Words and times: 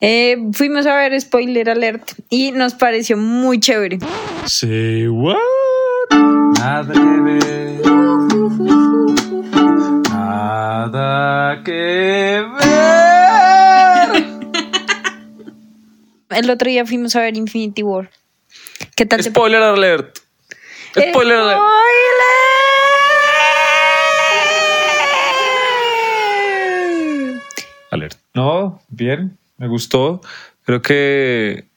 Eh, 0.00 0.36
fuimos 0.52 0.86
a 0.86 0.94
ver 0.96 1.20
Spoiler 1.20 1.68
Alert 1.70 2.12
y 2.30 2.52
nos 2.52 2.74
pareció 2.74 3.16
muy 3.16 3.58
chévere. 3.58 3.98
Say 4.46 5.08
what? 5.08 5.36
Nada 6.58 6.92
que 6.94 7.20
ver. 7.20 7.80
Nada 10.10 11.62
que 11.64 12.44
ver. 12.60 14.24
El 16.38 16.50
otro 16.50 16.68
día 16.70 16.86
fuimos 16.86 17.16
a 17.16 17.20
ver 17.22 17.36
Infinity 17.36 17.82
War. 17.82 18.08
¿Qué 18.94 19.04
tal? 19.04 19.20
te- 19.22 19.30
Spoiler 19.30 19.62
alert. 19.62 20.18
Spoiler 20.92 21.36
alert. 21.38 21.58
¡Spoiler! 26.08 27.40
Alert. 27.90 28.14
No, 28.34 28.80
bien, 28.88 29.38
me 29.58 29.68
gustó. 29.68 30.20
Creo 30.64 30.80
que 30.80 31.68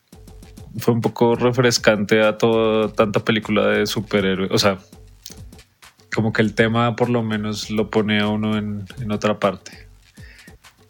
fue 0.78 0.94
un 0.94 1.02
poco 1.02 1.36
refrescante 1.36 2.22
a 2.22 2.38
toda 2.38 2.94
tanta 2.94 3.26
película 3.26 3.68
de 3.68 3.86
superhéroe. 3.86 4.48
O 4.52 4.58
sea, 4.58 4.80
como 6.14 6.32
que 6.32 6.42
el 6.42 6.54
tema 6.54 6.96
por 6.96 7.10
lo 7.10 7.24
menos 7.24 7.70
lo 7.70 7.90
pone 7.90 8.20
a 8.20 8.28
uno 8.28 8.58
en, 8.58 8.86
en 9.00 9.12
otra 9.12 9.40
parte 9.40 9.88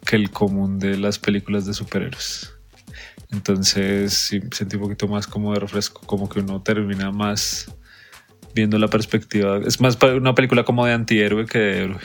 que 0.05 0.15
el 0.15 0.31
común 0.31 0.79
de 0.79 0.97
las 0.97 1.19
películas 1.19 1.65
de 1.65 1.73
superhéroes. 1.73 2.53
Entonces 3.31 4.13
sí, 4.13 4.41
sentí 4.51 4.75
un 4.75 4.83
poquito 4.83 5.07
más 5.07 5.25
como 5.25 5.53
de 5.53 5.59
refresco, 5.59 6.01
como 6.05 6.27
que 6.27 6.39
uno 6.39 6.61
termina 6.61 7.11
más 7.11 7.73
viendo 8.53 8.77
la 8.77 8.87
perspectiva. 8.87 9.59
Es 9.65 9.79
más 9.79 9.97
una 10.01 10.35
película 10.35 10.63
como 10.63 10.85
de 10.85 10.93
antihéroe 10.93 11.45
que 11.45 11.59
de 11.59 11.83
héroe. 11.83 11.99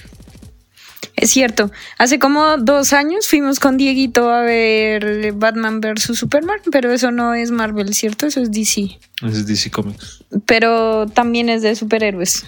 Es 1.16 1.30
cierto. 1.30 1.70
Hace 1.97 2.19
como 2.19 2.59
dos 2.59 2.93
años 2.93 3.27
fuimos 3.27 3.59
con 3.59 3.79
Dieguito 3.79 4.30
a 4.30 4.43
ver 4.43 5.33
Batman 5.33 5.80
vs. 5.80 6.19
Superman, 6.19 6.61
pero 6.70 6.92
eso 6.92 7.11
no 7.11 7.33
es 7.33 7.51
Marvel, 7.51 7.95
¿cierto? 7.95 8.27
Eso 8.27 8.42
es 8.42 8.52
DC. 8.52 8.98
Ese 9.22 9.39
es 9.39 9.47
DC 9.47 9.70
Comics. 9.70 10.25
Pero 10.44 11.06
también 11.06 11.48
es 11.48 11.62
de 11.62 11.75
superhéroes. 11.75 12.44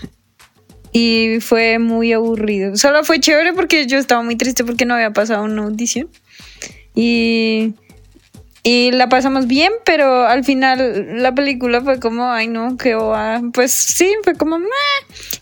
Y 0.93 1.39
fue 1.41 1.79
muy 1.79 2.13
aburrido. 2.13 2.77
Solo 2.77 3.05
fue 3.05 3.21
chévere 3.21 3.55
porque 3.55 3.87
yo 3.87 3.99
estaba 3.99 4.23
muy 4.23 4.37
triste 4.37 4.65
porque 4.65 4.85
no 4.85 4.95
había 4.95 5.13
pasado 5.13 5.45
una 5.45 5.63
audición. 5.63 6.09
Y, 6.95 7.75
y 8.63 8.91
la 8.93 9.09
pasamos 9.09 9.47
bien, 9.47 9.73
pero 9.85 10.27
al 10.27 10.45
final 10.45 11.23
la 11.23 11.35
película 11.35 11.81
fue 11.81 12.01
como, 12.01 12.31
ay 12.31 12.49
no, 12.49 12.77
qué 12.77 12.95
boba. 12.95 13.41
Pues 13.53 13.73
sí, 13.73 14.13
fue 14.25 14.35
como, 14.35 14.59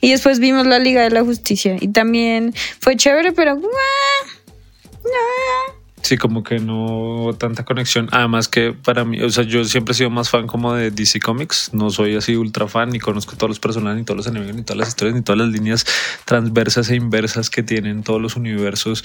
y 0.00 0.10
después 0.12 0.38
vimos 0.38 0.66
la 0.66 0.78
Liga 0.78 1.02
de 1.02 1.10
la 1.10 1.22
Justicia. 1.22 1.76
Y 1.80 1.88
también 1.88 2.54
fue 2.80 2.96
chévere, 2.96 3.32
pero... 3.32 3.60
Sí, 6.06 6.16
como 6.18 6.44
que 6.44 6.60
no 6.60 7.34
tanta 7.36 7.64
conexión. 7.64 8.08
Además 8.12 8.46
que 8.46 8.72
para 8.72 9.04
mí, 9.04 9.20
o 9.22 9.28
sea, 9.28 9.42
yo 9.42 9.64
siempre 9.64 9.90
he 9.90 9.94
sido 9.96 10.08
más 10.08 10.30
fan 10.30 10.46
como 10.46 10.72
de 10.72 10.92
DC 10.92 11.18
Comics. 11.18 11.70
No 11.72 11.90
soy 11.90 12.14
así 12.14 12.36
ultra 12.36 12.68
fan, 12.68 12.90
ni 12.90 13.00
conozco 13.00 13.34
todos 13.34 13.50
los 13.50 13.58
personajes, 13.58 13.98
ni 13.98 14.04
todos 14.04 14.18
los 14.18 14.26
enemigos, 14.28 14.54
ni 14.54 14.62
todas 14.62 14.78
las 14.78 14.88
historias, 14.88 15.16
ni 15.16 15.22
todas 15.22 15.40
las 15.40 15.48
líneas 15.48 15.84
transversas 16.24 16.90
e 16.90 16.94
inversas 16.94 17.50
que 17.50 17.64
tienen 17.64 18.04
todos 18.04 18.22
los 18.22 18.36
universos 18.36 19.04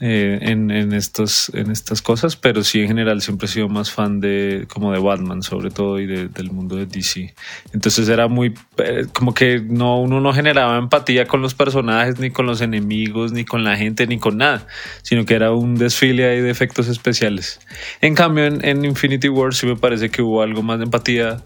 eh, 0.00 0.38
en, 0.42 0.70
estos, 0.92 1.50
en 1.54 1.70
estas 1.70 2.02
cosas. 2.02 2.36
Pero 2.36 2.62
sí, 2.64 2.80
en 2.80 2.88
general, 2.88 3.20
siempre 3.22 3.46
he 3.46 3.48
sido 3.48 3.68
más 3.68 3.90
fan 3.90 4.20
de 4.20 4.66
como 4.68 4.92
de 4.92 4.98
Batman, 4.98 5.42
sobre 5.42 5.70
todo, 5.70 5.98
y 6.00 6.06
de- 6.06 6.28
del 6.28 6.50
mundo 6.50 6.76
de 6.76 6.86
DC. 6.86 7.34
Entonces 7.72 8.08
era 8.08 8.28
muy, 8.28 8.54
eh, 8.78 9.06
como 9.12 9.34
que 9.34 9.60
no, 9.60 10.00
uno 10.00 10.20
no 10.20 10.32
generaba 10.32 10.78
empatía 10.78 11.26
con 11.26 11.42
los 11.42 11.54
personajes, 11.54 12.18
ni 12.18 12.30
con 12.30 12.46
los 12.46 12.60
enemigos, 12.60 13.32
ni 13.32 13.44
con 13.44 13.64
la 13.64 13.76
gente, 13.76 14.06
ni 14.06 14.18
con 14.18 14.38
nada, 14.38 14.66
sino 15.02 15.24
que 15.24 15.34
era 15.34 15.52
un 15.52 15.76
desfile 15.76 16.42
de 16.42 16.50
efectos 16.50 16.88
especiales. 16.88 17.60
En 18.00 18.14
cambio, 18.14 18.44
en, 18.46 18.64
en 18.64 18.84
Infinity 18.84 19.28
War 19.28 19.54
sí 19.54 19.66
me 19.66 19.76
parece 19.76 20.10
que 20.10 20.22
hubo 20.22 20.42
algo 20.42 20.62
más 20.62 20.78
de 20.78 20.84
empatía. 20.84 21.36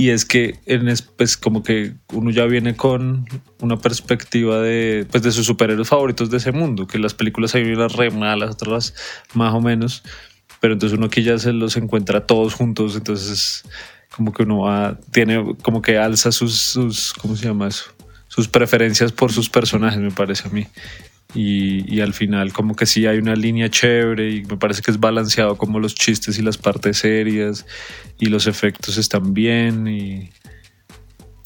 Y 0.00 0.10
es 0.10 0.24
que 0.24 0.60
en 0.66 0.86
es, 0.86 1.02
pues 1.02 1.36
como 1.36 1.64
que 1.64 1.92
uno 2.12 2.30
ya 2.30 2.44
viene 2.44 2.76
con 2.76 3.26
una 3.60 3.76
perspectiva 3.78 4.60
de, 4.60 5.04
pues 5.10 5.24
de 5.24 5.32
sus 5.32 5.44
superhéroes 5.44 5.88
favoritos 5.88 6.30
de 6.30 6.36
ese 6.36 6.52
mundo, 6.52 6.86
que 6.86 7.00
las 7.00 7.14
películas 7.14 7.56
hay 7.56 7.64
unas 7.64 7.94
re 7.94 8.08
malas, 8.12 8.52
otras 8.52 8.94
más 9.34 9.52
o 9.52 9.60
menos, 9.60 10.04
pero 10.60 10.74
entonces 10.74 10.96
uno 10.96 11.06
aquí 11.06 11.24
ya 11.24 11.36
se 11.38 11.52
los 11.52 11.76
encuentra 11.76 12.24
todos 12.24 12.54
juntos, 12.54 12.94
entonces 12.94 13.64
como 14.14 14.32
que 14.32 14.44
uno 14.44 14.60
va, 14.60 15.00
tiene 15.10 15.56
como 15.62 15.82
que 15.82 15.98
alza 15.98 16.30
sus, 16.30 16.54
sus, 16.56 17.12
¿cómo 17.14 17.34
se 17.34 17.46
llama? 17.46 17.68
Sus 18.28 18.46
preferencias 18.46 19.10
por 19.10 19.32
sus 19.32 19.50
personajes, 19.50 19.98
me 19.98 20.12
parece 20.12 20.46
a 20.46 20.52
mí. 20.52 20.68
Y, 21.34 22.00
al 22.00 22.14
final 22.14 22.54
como 22.54 22.74
que 22.74 22.86
sí 22.86 23.06
hay 23.06 23.18
una 23.18 23.36
línea 23.36 23.68
chévere 23.68 24.30
y 24.30 24.44
me 24.44 24.56
parece 24.56 24.80
que 24.80 24.90
es 24.90 24.98
balanceado 24.98 25.58
como 25.58 25.78
los 25.78 25.94
chistes 25.94 26.38
y 26.38 26.42
las 26.42 26.56
partes 26.56 26.98
serias 26.98 27.66
y 28.18 28.26
los 28.26 28.46
efectos 28.46 28.96
están 28.96 29.34
bien 29.34 29.86
y, 29.86 30.30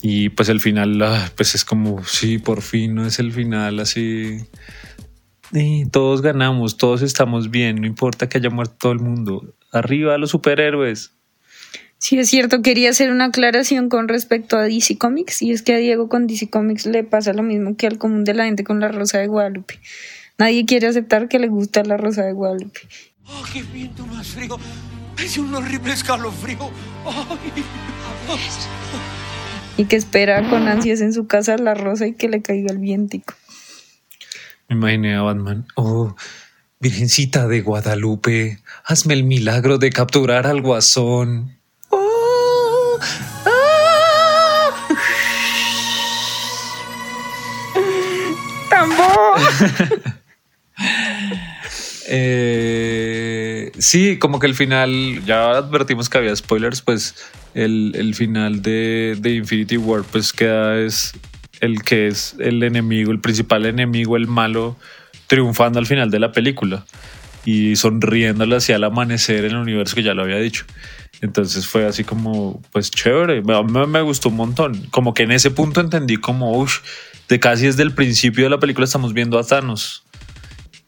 y 0.00 0.28
pues 0.28 0.48
el 0.50 0.60
final 0.60 1.03
ah, 1.03 1.32
pues 1.37 1.56
es 1.56 1.65
como 1.65 2.04
sí 2.04 2.38
por 2.38 2.62
fin 2.62 2.94
no 2.94 3.06
es 3.06 3.19
el 3.19 3.32
final 3.32 3.81
así. 3.81 4.44
Y 5.53 5.87
todos 5.87 6.22
ganamos 6.22 6.76
todos 6.76 7.03
estamos 7.03 7.50
bien 7.50 7.81
no 7.81 7.87
importa 7.87 8.28
que 8.28 8.38
haya 8.38 8.50
muerto 8.50 8.76
todo 8.78 8.93
el 8.93 9.00
mundo. 9.00 9.53
Arriba 9.72 10.16
los 10.16 10.31
superhéroes 10.31 11.12
Sí, 12.03 12.19
es 12.19 12.31
cierto. 12.31 12.63
Quería 12.63 12.91
hacer 12.91 13.13
una 13.13 13.27
aclaración 13.27 13.89
con 13.89 14.09
respecto 14.09 14.57
a 14.57 14.63
DC 14.63 14.99
Comics. 14.99 15.41
Y 15.41 15.53
es 15.53 15.63
que 15.63 15.73
a 15.73 15.77
Diego 15.77 16.09
con 16.09 16.27
DC 16.27 16.51
Comics 16.51 16.85
le 16.85 17.05
pasa 17.05 17.33
lo 17.33 17.45
mismo 17.45 17.77
que 17.77 17.87
al 17.87 17.97
común 17.97 18.25
de 18.25 18.35
la 18.35 18.45
gente 18.45 18.65
con 18.65 18.81
la 18.81 18.89
Rosa 18.89 19.19
de 19.19 19.29
Guadalupe. 19.29 19.79
Nadie 20.37 20.67
quiere 20.67 20.89
aceptar 20.89 21.29
que 21.29 21.39
le 21.39 21.47
gusta 21.47 21.85
la 21.85 21.97
Rosa 21.97 22.25
de 22.25 22.33
Guadalupe. 22.33 22.81
¡Oh, 23.27 23.45
qué 23.53 23.62
viento 23.62 24.05
más 24.07 24.27
frío! 24.27 24.59
Es 25.17 25.39
un 25.39 25.55
horrible 25.55 25.93
escalofrío. 25.93 26.73
¡Ay! 27.07 27.62
Y 29.77 29.85
que 29.85 29.95
espera 29.95 30.51
con 30.51 30.67
ansias 30.67 31.03
en 31.03 31.12
su 31.12 31.29
casa 31.29 31.57
la 31.57 31.75
rosa 31.75 32.09
y 32.09 32.15
que 32.15 32.29
le 32.29 32.43
caiga 32.43 32.73
el 32.73 32.79
vientico. 32.79 33.35
me 34.69 34.75
imaginé 34.75 35.15
a 35.15 35.23
Batman 35.23 35.67
oh 35.77 36.17
Virgencita 36.81 37.47
de 37.47 37.61
Guadalupe 37.61 38.59
hazme 38.85 39.15
el 39.15 39.23
milagro 39.23 39.79
de 39.79 39.91
capturar 39.91 40.49
al 40.49 40.62
guasón 40.62 41.62
Eh, 52.09 53.71
sí, 53.79 54.19
como 54.19 54.39
que 54.39 54.47
el 54.47 54.55
final, 54.55 55.23
ya 55.25 55.51
advertimos 55.53 56.09
que 56.09 56.19
había 56.19 56.35
spoilers, 56.35 56.83
pues 56.83 57.15
el, 57.55 57.93
el 57.95 58.15
final 58.15 58.62
de, 58.62 59.17
de 59.21 59.35
Infinity 59.35 59.77
War 59.77 60.03
pues 60.11 60.33
queda 60.33 60.79
es 60.81 61.12
el 61.61 61.83
que 61.83 62.09
es 62.09 62.35
el 62.39 62.62
enemigo, 62.62 63.12
el 63.12 63.21
principal 63.21 63.67
enemigo, 63.67 64.17
el 64.17 64.27
malo, 64.27 64.77
triunfando 65.27 65.79
al 65.79 65.87
final 65.87 66.11
de 66.11 66.19
la 66.19 66.33
película 66.33 66.85
y 67.45 67.77
sonriéndole 67.77 68.57
hacia 68.57 68.77
el 68.77 68.85
amanecer 68.85 69.45
en 69.45 69.53
el 69.53 69.57
universo 69.59 69.95
que 69.97 70.03
ya 70.03 70.15
lo 70.15 70.23
había 70.23 70.37
dicho. 70.37 70.65
Entonces 71.21 71.67
fue 71.67 71.87
así 71.87 72.05
como, 72.05 72.61
pues 72.73 72.91
chévere, 72.91 73.43
me, 73.43 73.62
me- 73.65 73.87
me 73.87 74.01
gustó 74.03 74.29
un 74.29 74.37
montón. 74.37 74.87
Como 74.91 75.15
que 75.15 75.23
en 75.23 75.33
ese 75.33 75.51
punto 75.51 75.81
entendí 75.81 76.17
como, 76.17 76.59
uff, 76.59 76.81
de 77.32 77.41
casi 77.41 77.65
desde 77.65 77.82
el 77.82 77.94
principio 77.94 78.44
de 78.44 78.50
la 78.50 78.59
película 78.59 78.84
estamos 78.84 79.15
viendo 79.15 79.38
a 79.38 79.43
Thanos. 79.43 80.04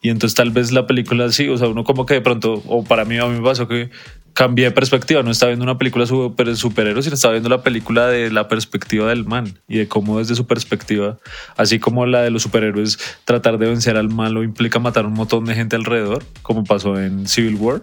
Y 0.02 0.10
entonces 0.10 0.34
tal 0.34 0.50
vez 0.50 0.72
la 0.72 0.86
película 0.86 1.32
sí, 1.32 1.48
o 1.48 1.56
sea, 1.56 1.68
uno 1.68 1.84
como 1.84 2.04
que 2.04 2.12
de 2.12 2.20
pronto, 2.20 2.62
o 2.66 2.84
para 2.84 3.06
mí 3.06 3.16
a 3.16 3.24
mí 3.24 3.40
me 3.40 3.42
pasó 3.42 3.66
que 3.66 3.88
cambié 4.34 4.66
de 4.66 4.70
perspectiva, 4.70 5.22
no 5.22 5.30
estaba 5.30 5.48
viendo 5.48 5.62
una 5.62 5.78
película 5.78 6.04
super 6.04 6.46
de 6.46 6.54
superhéroes, 6.54 7.06
sino 7.06 7.14
estaba 7.14 7.32
viendo 7.32 7.48
la 7.48 7.62
película 7.62 8.08
de 8.08 8.30
la 8.30 8.46
perspectiva 8.46 9.08
del 9.08 9.24
man 9.24 9.58
y 9.66 9.78
de 9.78 9.88
cómo 9.88 10.18
desde 10.18 10.34
su 10.34 10.46
perspectiva, 10.46 11.18
así 11.56 11.78
como 11.78 12.04
la 12.04 12.20
de 12.20 12.30
los 12.30 12.42
superhéroes, 12.42 12.98
tratar 13.24 13.56
de 13.56 13.66
vencer 13.66 13.96
al 13.96 14.10
malo 14.10 14.42
implica 14.42 14.78
matar 14.78 15.06
un 15.06 15.14
montón 15.14 15.46
de 15.46 15.54
gente 15.54 15.76
alrededor, 15.76 16.24
como 16.42 16.64
pasó 16.64 17.00
en 17.00 17.26
Civil 17.26 17.54
War. 17.54 17.80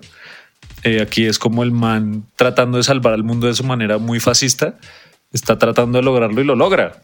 Eh, 0.83 1.01
aquí 1.01 1.25
es 1.25 1.39
como 1.39 1.64
el 1.64 1.72
man 1.72 2.28
tratando 2.35 2.78
de 2.78 2.84
salvar 2.84 3.14
al 3.14 3.23
mundo 3.23 3.47
de 3.47 3.55
su 3.55 3.64
manera 3.64 3.97
muy 3.97 4.19
fascista, 4.19 4.78
está 5.34 5.57
tratando 5.57 5.97
de 5.97 6.03
lograrlo 6.03 6.40
y 6.41 6.43
lo 6.43 6.53
logra 6.53 7.02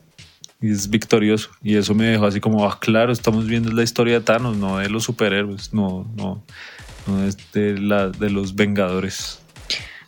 y 0.61 0.71
es 0.71 0.89
victorioso. 0.89 1.49
Y 1.61 1.75
eso 1.75 1.93
me 1.93 2.05
dejó 2.05 2.25
así 2.25 2.39
como, 2.39 2.65
ah, 2.65 2.77
claro, 2.79 3.11
estamos 3.11 3.47
viendo 3.47 3.71
la 3.71 3.83
historia 3.83 4.15
de 4.15 4.21
Thanos, 4.21 4.57
no 4.57 4.77
de 4.77 4.89
los 4.89 5.03
superhéroes, 5.03 5.73
no, 5.73 6.07
no, 6.15 6.43
no 7.05 7.23
es 7.23 7.37
de, 7.53 7.77
la, 7.77 8.09
de 8.09 8.29
los 8.29 8.55
Vengadores. 8.55 9.39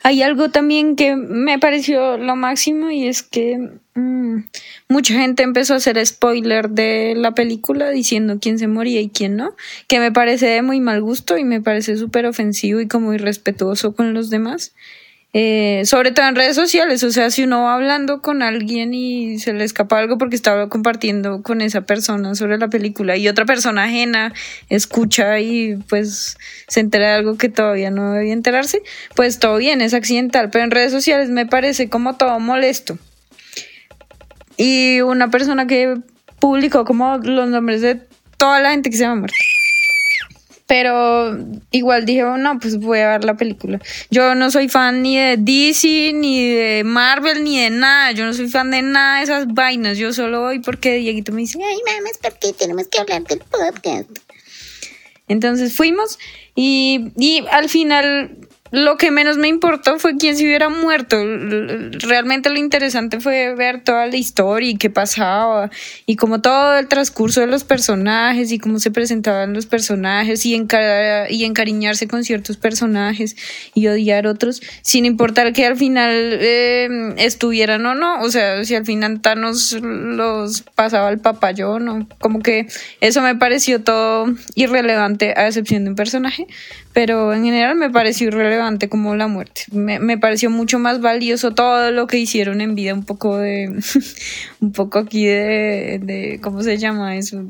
Hay 0.02 0.22
algo 0.22 0.50
también 0.50 0.96
que 0.96 1.16
me 1.16 1.60
pareció 1.60 2.18
lo 2.18 2.38
máximo 2.38 2.90
y 2.90 3.08
es 3.08 3.22
que 3.22 3.58
mm, 3.96 4.38
mucha 4.88 5.14
gente 5.14 5.44
empezó 5.44 5.74
a 5.74 5.78
hacer 5.78 6.04
spoiler 6.06 6.70
de 6.70 7.16
la 7.18 7.34
película 7.34 7.90
diciendo 7.90 8.38
quién 8.42 8.60
se 8.60 8.68
moría 8.68 9.02
y 9.02 9.10
quién 9.10 9.36
no, 9.36 9.56
que 9.88 10.00
me 10.00 10.14
parece 10.14 10.48
de 10.48 10.62
muy 10.62 10.80
mal 10.80 11.02
gusto 11.02 11.38
y 11.38 11.44
me 11.44 11.62
parece 11.62 11.98
súper 11.98 12.26
ofensivo 12.26 12.80
y 12.80 12.88
como 12.88 13.14
irrespetuoso 13.14 13.94
con 13.94 14.14
los 14.14 14.30
demás. 14.30 14.74
Eh, 15.32 15.84
sobre 15.86 16.12
todo 16.12 16.28
en 16.28 16.36
redes 16.36 16.56
sociales, 16.56 17.04
o 17.04 17.12
sea, 17.12 17.30
si 17.30 17.44
uno 17.44 17.62
va 17.62 17.76
hablando 17.76 18.20
con 18.20 18.42
alguien 18.42 18.96
y 18.96 19.38
se 19.38 19.54
le 19.54 19.64
escapa 19.64 20.00
algo 20.00 20.18
porque 20.18 20.36
estaba 20.36 20.70
compartiendo 20.70 21.44
con 21.44 21.62
esa 21.62 21.82
persona 21.82 22.34
sobre 22.34 22.58
la 22.58 22.68
película 22.68 23.16
y 23.16 23.28
otra 23.28 23.46
persona 23.46 23.84
ajena 23.84 24.34
escucha 24.70 25.40
y 25.40 25.76
pues 25.88 26.36
se 26.68 26.80
entera 26.80 27.10
de 27.10 27.14
algo 27.18 27.38
que 27.38 27.48
todavía 27.48 27.92
no 27.92 28.14
debía 28.14 28.34
enterarse, 28.34 28.82
pues 29.16 29.38
todo 29.38 29.58
bien, 29.58 29.82
es 29.82 29.94
accidental, 29.94 30.50
pero 30.50 30.64
en 30.64 30.72
redes 30.72 30.92
sociales 30.92 31.30
me 31.30 31.46
parece 31.46 31.90
como 31.90 32.18
todo 32.18 32.40
molesto. 32.40 32.98
Y 34.58 35.02
una 35.02 35.30
persona 35.30 35.68
que 35.68 35.96
publicó 36.40 36.86
como 36.86 37.18
los 37.18 37.50
nombres 37.50 37.82
de 37.82 38.02
toda 38.38 38.60
la 38.62 38.72
gente 38.72 38.90
que 38.90 38.98
se 38.98 39.04
llama. 39.04 39.28
Pero 40.70 41.36
igual 41.72 42.06
dije, 42.06 42.24
oh, 42.24 42.38
no, 42.38 42.60
pues 42.60 42.78
voy 42.78 43.00
a 43.00 43.10
ver 43.10 43.26
la 43.26 43.36
película. 43.36 43.82
Yo 44.12 44.36
no 44.36 44.52
soy 44.52 44.70
fan 44.70 45.02
ni 45.02 45.18
de 45.18 45.36
DC, 45.36 46.14
ni 46.14 46.48
de 46.48 46.84
Marvel, 46.86 47.44
ni 47.44 47.60
de 47.60 47.72
nada. 47.72 48.12
Yo 48.12 48.24
no 48.24 48.36
soy 48.36 48.50
fan 48.50 48.70
de 48.70 48.84
nada 48.84 49.18
de 49.18 49.24
esas 49.24 49.48
vainas. 49.48 49.98
Yo 49.98 50.14
solo 50.14 50.42
voy 50.42 50.60
porque 50.60 50.98
Dieguito 50.98 51.32
me 51.32 51.42
dice, 51.42 51.58
ay, 51.68 51.78
mamá, 51.88 52.10
es 52.12 52.20
porque 52.20 52.54
tenemos 52.54 52.88
que 52.88 53.00
hablar 53.00 53.24
del 53.24 53.40
podcast. 53.40 54.12
Entonces 55.28 55.76
fuimos 55.76 56.20
y, 56.54 57.14
y 57.18 57.44
al 57.50 57.68
final 57.68 58.38
lo 58.72 58.98
que 58.98 59.12
menos 59.12 59.38
me 59.38 59.48
importó 59.48 59.98
fue 60.00 60.18
quién 60.18 60.38
se 60.38 60.44
hubiera 60.44 60.70
muerto. 60.70 61.18
Realmente 62.08 62.50
lo 62.50 62.60
interesante 62.60 63.20
fue 63.20 63.56
ver 63.56 63.84
toda 63.84 64.08
la 64.08 64.16
historia 64.16 64.70
y 64.70 64.78
qué 64.78 64.90
pasaba 64.90 65.70
y 66.06 66.16
como 66.16 66.42
todo 66.42 66.78
el 66.78 66.88
transcurso 66.88 67.42
de 67.42 67.48
los 67.48 67.64
personajes 67.64 68.52
y 68.52 68.60
cómo 68.60 68.80
se 68.80 68.92
presentaban 68.92 69.54
los 69.54 69.66
personajes 69.66 70.46
y, 70.46 70.54
y 71.30 71.44
encariñarse 71.44 72.08
con 72.08 72.24
ciertos 72.24 72.58
personajes 72.58 73.36
y 73.74 73.88
odiar 73.88 74.28
otros 74.28 74.62
sin 74.82 75.06
importar 75.06 75.54
que 75.54 75.66
al 75.66 75.78
final 75.78 76.38
eh, 76.40 77.14
estuvieran 77.18 77.86
o 77.86 77.96
no. 77.96 78.22
O 78.22 78.30
sea, 78.30 78.64
si 78.66 78.76
al 78.76 78.86
final 78.86 79.22
Thanos 79.22 79.74
los 79.82 80.62
pasaba 80.76 81.08
al 81.08 81.20
papayón 81.20 81.90
o 81.90 82.08
como 82.20 82.40
que 82.40 82.68
eso 83.02 83.22
me 83.22 83.36
pareció 83.36 83.82
todo 83.82 84.28
irrelevante 84.56 85.34
a 85.36 85.48
excepción 85.48 85.84
de 85.84 85.92
un 85.92 85.96
personaje 85.96 86.48
pero 87.02 87.34
en 87.34 87.46
general 87.46 87.78
me 87.78 87.90
pareció 87.90 88.28
irrelevante 88.28 88.90
como 88.90 89.16
la 89.16 89.30
muerte. 89.30 89.62
Me, 89.72 90.00
me, 90.00 90.18
pareció 90.18 90.50
mucho 90.50 90.80
más 90.80 91.00
valioso 91.00 91.54
todo 91.54 91.92
lo 91.92 92.08
que 92.08 92.18
hicieron 92.18 92.60
en 92.60 92.76
vida, 92.76 92.94
un 92.94 93.06
poco 93.06 93.38
de, 93.38 93.74
un 94.60 94.74
poco 94.74 95.00
aquí 95.00 95.26
de, 95.26 96.02
de, 96.04 96.42
¿cómo 96.44 96.62
se 96.62 96.78
llama 96.78 97.16
eso? 97.16 97.46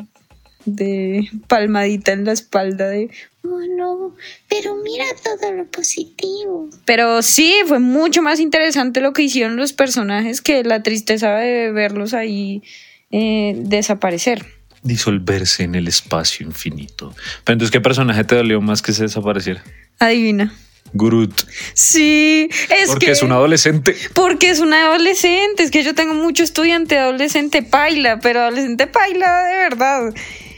De 0.66 1.28
palmadita 1.48 2.12
en 2.12 2.26
la 2.26 2.34
espalda 2.34 2.90
de, 2.90 3.10
oh 3.44 3.60
no, 3.76 4.16
pero 4.48 4.76
mira 4.84 5.06
todo 5.24 5.52
lo 5.52 5.66
positivo. 5.66 6.70
Pero 6.86 7.24
sí, 7.24 7.56
fue 7.66 7.80
mucho 7.80 8.22
más 8.22 8.40
interesante 8.40 9.02
lo 9.02 9.14
que 9.14 9.24
hicieron 9.24 9.56
los 9.56 9.74
personajes 9.74 10.42
que 10.42 10.64
la 10.64 10.84
tristeza 10.84 11.38
de 11.38 11.72
verlos 11.72 12.14
ahí 12.14 12.62
eh, 13.10 13.56
desaparecer 13.58 14.59
disolverse 14.84 15.64
en 15.64 15.76
el 15.76 15.88
espacio 15.88 16.46
infinito. 16.46 17.14
Pero 17.44 17.54
entonces, 17.54 17.72
¿qué 17.72 17.82
personaje 17.82 18.24
te 18.24 18.36
dolió 18.36 18.62
más 18.62 18.82
que 18.82 18.94
se 18.94 19.04
desapareciera? 19.04 19.64
Adivina. 20.00 20.54
Groot. 20.94 21.46
Sí, 21.74 22.50
es 22.82 22.90
porque 22.90 23.12
es 23.12 23.22
un 23.22 23.32
adolescente. 23.32 23.96
Porque 24.14 24.50
es 24.50 24.60
un 24.60 24.74
adolescente. 24.74 25.64
Es 25.64 25.72
que 25.72 25.84
yo 25.84 25.94
tengo 25.94 26.16
mucho 26.16 26.44
estudiante 26.44 26.98
adolescente 26.98 27.62
paila, 27.62 28.20
pero 28.20 28.42
adolescente 28.42 28.88
paila 28.88 29.44
de 29.44 29.58
verdad. 29.58 30.14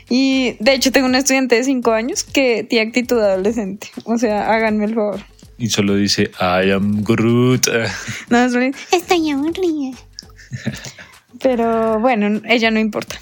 Y 0.10 0.56
de 0.60 0.74
hecho 0.74 0.92
tengo 0.92 1.08
un 1.08 1.16
estudiante 1.16 1.56
de 1.56 1.64
5 1.64 1.92
años 1.92 2.24
que 2.24 2.64
tiene 2.64 2.88
actitud 2.88 3.20
adolescente. 3.20 3.90
O 4.06 4.18
sea, 4.18 4.54
háganme 4.54 4.86
el 4.86 4.96
favor. 4.96 5.20
Y 5.58 5.70
solo 5.70 5.96
dice, 5.96 6.32
I 6.40 6.72
am 6.72 7.04
Groot. 7.04 7.68
No, 8.30 8.46
estoy 8.46 9.32
aburrida. 9.32 9.98
Pero 11.42 12.00
bueno, 12.00 12.42
ella 12.48 12.72
no 12.72 12.80
importa. 12.80 13.20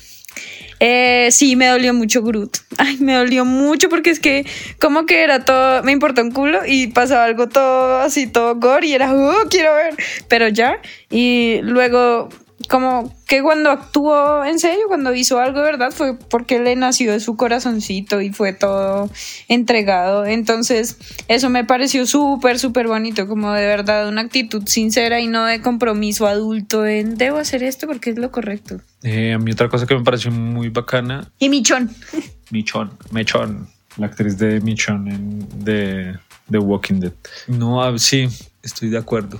Eh, 0.79 1.29
sí, 1.31 1.55
me 1.55 1.67
dolió 1.67 1.93
mucho 1.93 2.23
Groot. 2.23 2.57
Ay, 2.77 2.97
me 2.97 3.15
dolió 3.15 3.45
mucho 3.45 3.89
porque 3.89 4.09
es 4.11 4.19
que 4.19 4.45
como 4.79 5.05
que 5.05 5.23
era 5.23 5.43
todo, 5.43 5.83
me 5.83 5.91
importó 5.91 6.21
un 6.21 6.31
culo 6.31 6.61
y 6.65 6.87
pasaba 6.87 7.25
algo 7.25 7.49
todo 7.49 7.99
así, 7.99 8.27
todo 8.27 8.55
gore 8.55 8.87
y 8.87 8.93
era, 8.93 9.13
uh, 9.13 9.47
quiero 9.49 9.75
ver, 9.75 9.95
pero 10.27 10.47
ya. 10.47 10.81
Y 11.09 11.59
luego 11.63 12.29
como 12.67 13.15
que 13.25 13.41
cuando 13.41 13.71
actuó 13.71 14.43
en 14.43 14.59
serio, 14.59 14.85
cuando 14.87 15.13
hizo 15.13 15.39
algo 15.39 15.59
de 15.59 15.65
verdad, 15.65 15.91
fue 15.91 16.17
porque 16.17 16.59
le 16.59 16.75
nació 16.75 17.11
de 17.11 17.19
su 17.19 17.35
corazoncito 17.35 18.21
y 18.21 18.31
fue 18.31 18.53
todo 18.53 19.09
entregado. 19.47 20.25
Entonces, 20.25 20.97
eso 21.27 21.49
me 21.49 21.63
pareció 21.63 22.05
súper, 22.05 22.59
súper 22.59 22.87
bonito, 22.87 23.27
como 23.27 23.53
de 23.53 23.65
verdad 23.65 24.09
una 24.09 24.21
actitud 24.21 24.63
sincera 24.65 25.19
y 25.19 25.27
no 25.27 25.45
de 25.45 25.61
compromiso 25.61 26.27
adulto 26.27 26.85
en 26.85 27.17
debo 27.17 27.37
hacer 27.37 27.63
esto 27.63 27.87
porque 27.87 28.09
es 28.09 28.17
lo 28.17 28.31
correcto. 28.31 28.81
Eh, 29.03 29.33
a 29.33 29.39
mí 29.39 29.51
otra 29.51 29.69
cosa 29.69 29.85
que 29.85 29.95
me 29.95 30.03
pareció 30.03 30.31
muy 30.31 30.69
bacana. 30.69 31.31
Y 31.39 31.49
Michón. 31.49 31.89
Michón, 32.51 32.91
Mechón, 33.11 33.67
la 33.97 34.07
actriz 34.07 34.37
de 34.37 34.59
Michón 34.59 35.07
en, 35.07 35.63
de, 35.63 36.17
de 36.47 36.57
Walking 36.57 36.99
Dead. 36.99 37.13
No, 37.47 37.81
ah, 37.81 37.97
sí, 37.97 38.27
estoy 38.63 38.89
de 38.89 38.97
acuerdo. 38.97 39.39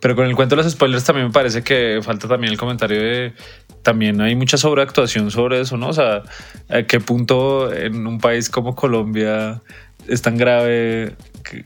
Pero 0.00 0.14
con 0.14 0.26
el 0.26 0.36
cuento 0.36 0.56
de 0.56 0.62
los 0.62 0.72
spoilers 0.72 1.04
también 1.04 1.26
me 1.26 1.32
parece 1.32 1.62
que 1.62 2.00
falta 2.02 2.28
también 2.28 2.52
el 2.52 2.58
comentario 2.58 3.00
de 3.00 3.32
también 3.82 4.20
hay 4.20 4.36
mucha 4.36 4.56
sobreactuación 4.56 5.30
sobre 5.30 5.60
eso, 5.60 5.76
¿no? 5.76 5.88
O 5.88 5.92
sea, 5.92 6.22
¿a 6.68 6.82
qué 6.82 7.00
punto 7.00 7.72
en 7.72 8.06
un 8.06 8.18
país 8.18 8.50
como 8.50 8.74
Colombia 8.74 9.62
es 10.06 10.22
tan 10.22 10.36
grave 10.36 11.14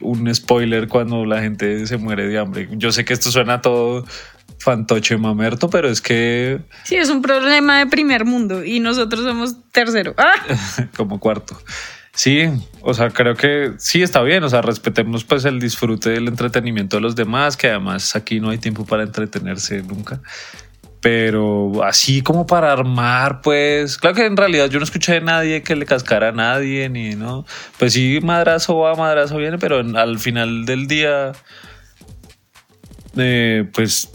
un 0.01 0.33
spoiler 0.35 0.89
cuando 0.89 1.25
la 1.25 1.41
gente 1.41 1.87
se 1.87 1.97
muere 1.97 2.29
de 2.29 2.39
hambre? 2.39 2.69
Yo 2.73 2.93
sé 2.93 3.05
que 3.05 3.13
esto 3.13 3.31
suena 3.31 3.61
todo 3.61 4.05
fantoche 4.59 5.17
mamerto, 5.17 5.69
pero 5.69 5.89
es 5.89 6.01
que... 6.01 6.61
Sí, 6.85 6.97
es 6.97 7.11
un 7.11 7.23
problema 7.23 7.79
de 7.79 7.87
primer 7.87 8.25
mundo 8.25 8.65
y 8.65 8.81
nosotros 8.81 9.25
somos 9.25 9.57
tercero. 9.73 10.15
¡Ah! 10.17 10.35
como 10.97 11.19
cuarto. 11.19 11.59
Sí, 12.15 12.47
o 12.83 12.93
sea, 12.93 13.09
creo 13.09 13.35
que 13.37 13.73
sí 13.79 14.03
está 14.03 14.23
bien, 14.23 14.45
o 14.45 14.49
sea, 14.49 14.61
respetemos 14.61 15.25
pues 15.25 15.47
el 15.47 15.59
disfrute 15.59 16.11
del 16.11 16.29
entretenimiento 16.29 16.97
de 16.97 17.03
los 17.03 17.17
demás, 17.17 17.57
que 17.57 17.71
además 17.71 18.15
aquí 18.17 18.39
no 18.39 18.51
hay 18.51 18.59
tiempo 18.59 18.85
para 18.85 19.03
entretenerse 19.03 19.83
nunca. 19.83 20.21
Pero 21.01 21.83
así 21.83 22.23
como 22.23 22.47
para 22.47 22.71
armar, 22.71 23.41
pues, 23.41 23.97
claro 23.97 24.15
que 24.15 24.27
en 24.27 24.37
realidad 24.37 24.69
yo 24.69 24.79
no 24.79 24.85
escuché 24.85 25.15
de 25.15 25.21
nadie 25.23 25.63
que 25.63 25.75
le 25.75 25.87
cascara 25.87 26.29
a 26.29 26.33
nadie, 26.33 26.89
ni 26.89 27.17
no. 27.17 27.47
Pues 27.79 27.95
sí, 27.95 28.21
madrazo 28.23 28.77
va, 28.77 28.95
madrazo 28.95 29.39
viene, 29.39 29.59
pero 29.59 29.81
al 29.81 30.19
final 30.19 30.67
del 30.67 30.87
día, 30.87 31.33
eh, 33.17 33.69
pues, 33.73 34.11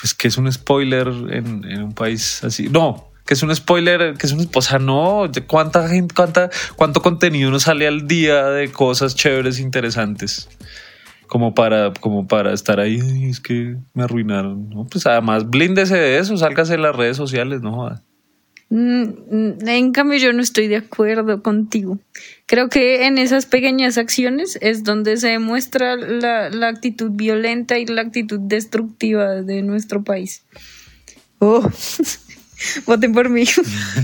pues 0.00 0.14
que 0.14 0.28
es 0.28 0.36
un 0.38 0.50
spoiler 0.50 1.08
en, 1.08 1.64
en 1.70 1.82
un 1.82 1.94
país 1.94 2.42
así. 2.42 2.68
No, 2.68 3.12
que 3.24 3.34
es 3.34 3.42
un 3.42 3.54
spoiler, 3.54 4.14
que 4.14 4.26
es 4.26 4.32
una 4.32 4.42
esposa, 4.42 4.78
no, 4.78 5.30
cuánta 5.46 5.88
gente, 5.88 6.14
cuánta, 6.14 6.50
cuánto 6.76 7.00
contenido 7.00 7.50
nos 7.50 7.62
sale 7.62 7.86
al 7.86 8.06
día 8.06 8.44
de 8.44 8.70
cosas 8.70 9.14
chéveres, 9.14 9.58
interesantes, 9.58 10.48
como 11.26 11.54
para, 11.54 11.92
como 12.00 12.26
para 12.26 12.52
estar 12.52 12.80
ahí, 12.80 13.00
es 13.30 13.40
que 13.40 13.76
me 13.94 14.04
arruinaron, 14.04 14.68
¿no? 14.68 14.84
Pues 14.84 15.06
además, 15.06 15.48
blíndese 15.48 15.96
de 15.96 16.18
eso, 16.18 16.36
sálgase 16.36 16.72
de 16.72 16.78
las 16.78 16.94
redes 16.94 17.16
sociales, 17.16 17.62
no 17.62 17.98
mm, 18.68 19.66
En 19.66 19.92
cambio, 19.92 20.18
yo 20.18 20.34
no 20.34 20.42
estoy 20.42 20.68
de 20.68 20.76
acuerdo 20.76 21.42
contigo. 21.42 21.98
Creo 22.44 22.68
que 22.68 23.06
en 23.06 23.16
esas 23.16 23.46
pequeñas 23.46 23.96
acciones 23.96 24.58
es 24.60 24.84
donde 24.84 25.16
se 25.16 25.28
demuestra 25.28 25.96
la, 25.96 26.50
la 26.50 26.68
actitud 26.68 27.10
violenta 27.10 27.78
y 27.78 27.86
la 27.86 28.02
actitud 28.02 28.38
destructiva 28.38 29.36
de 29.36 29.62
nuestro 29.62 30.04
país. 30.04 30.42
Oh. 31.38 31.66
voten 32.86 33.12
por 33.12 33.28
mí. 33.28 33.44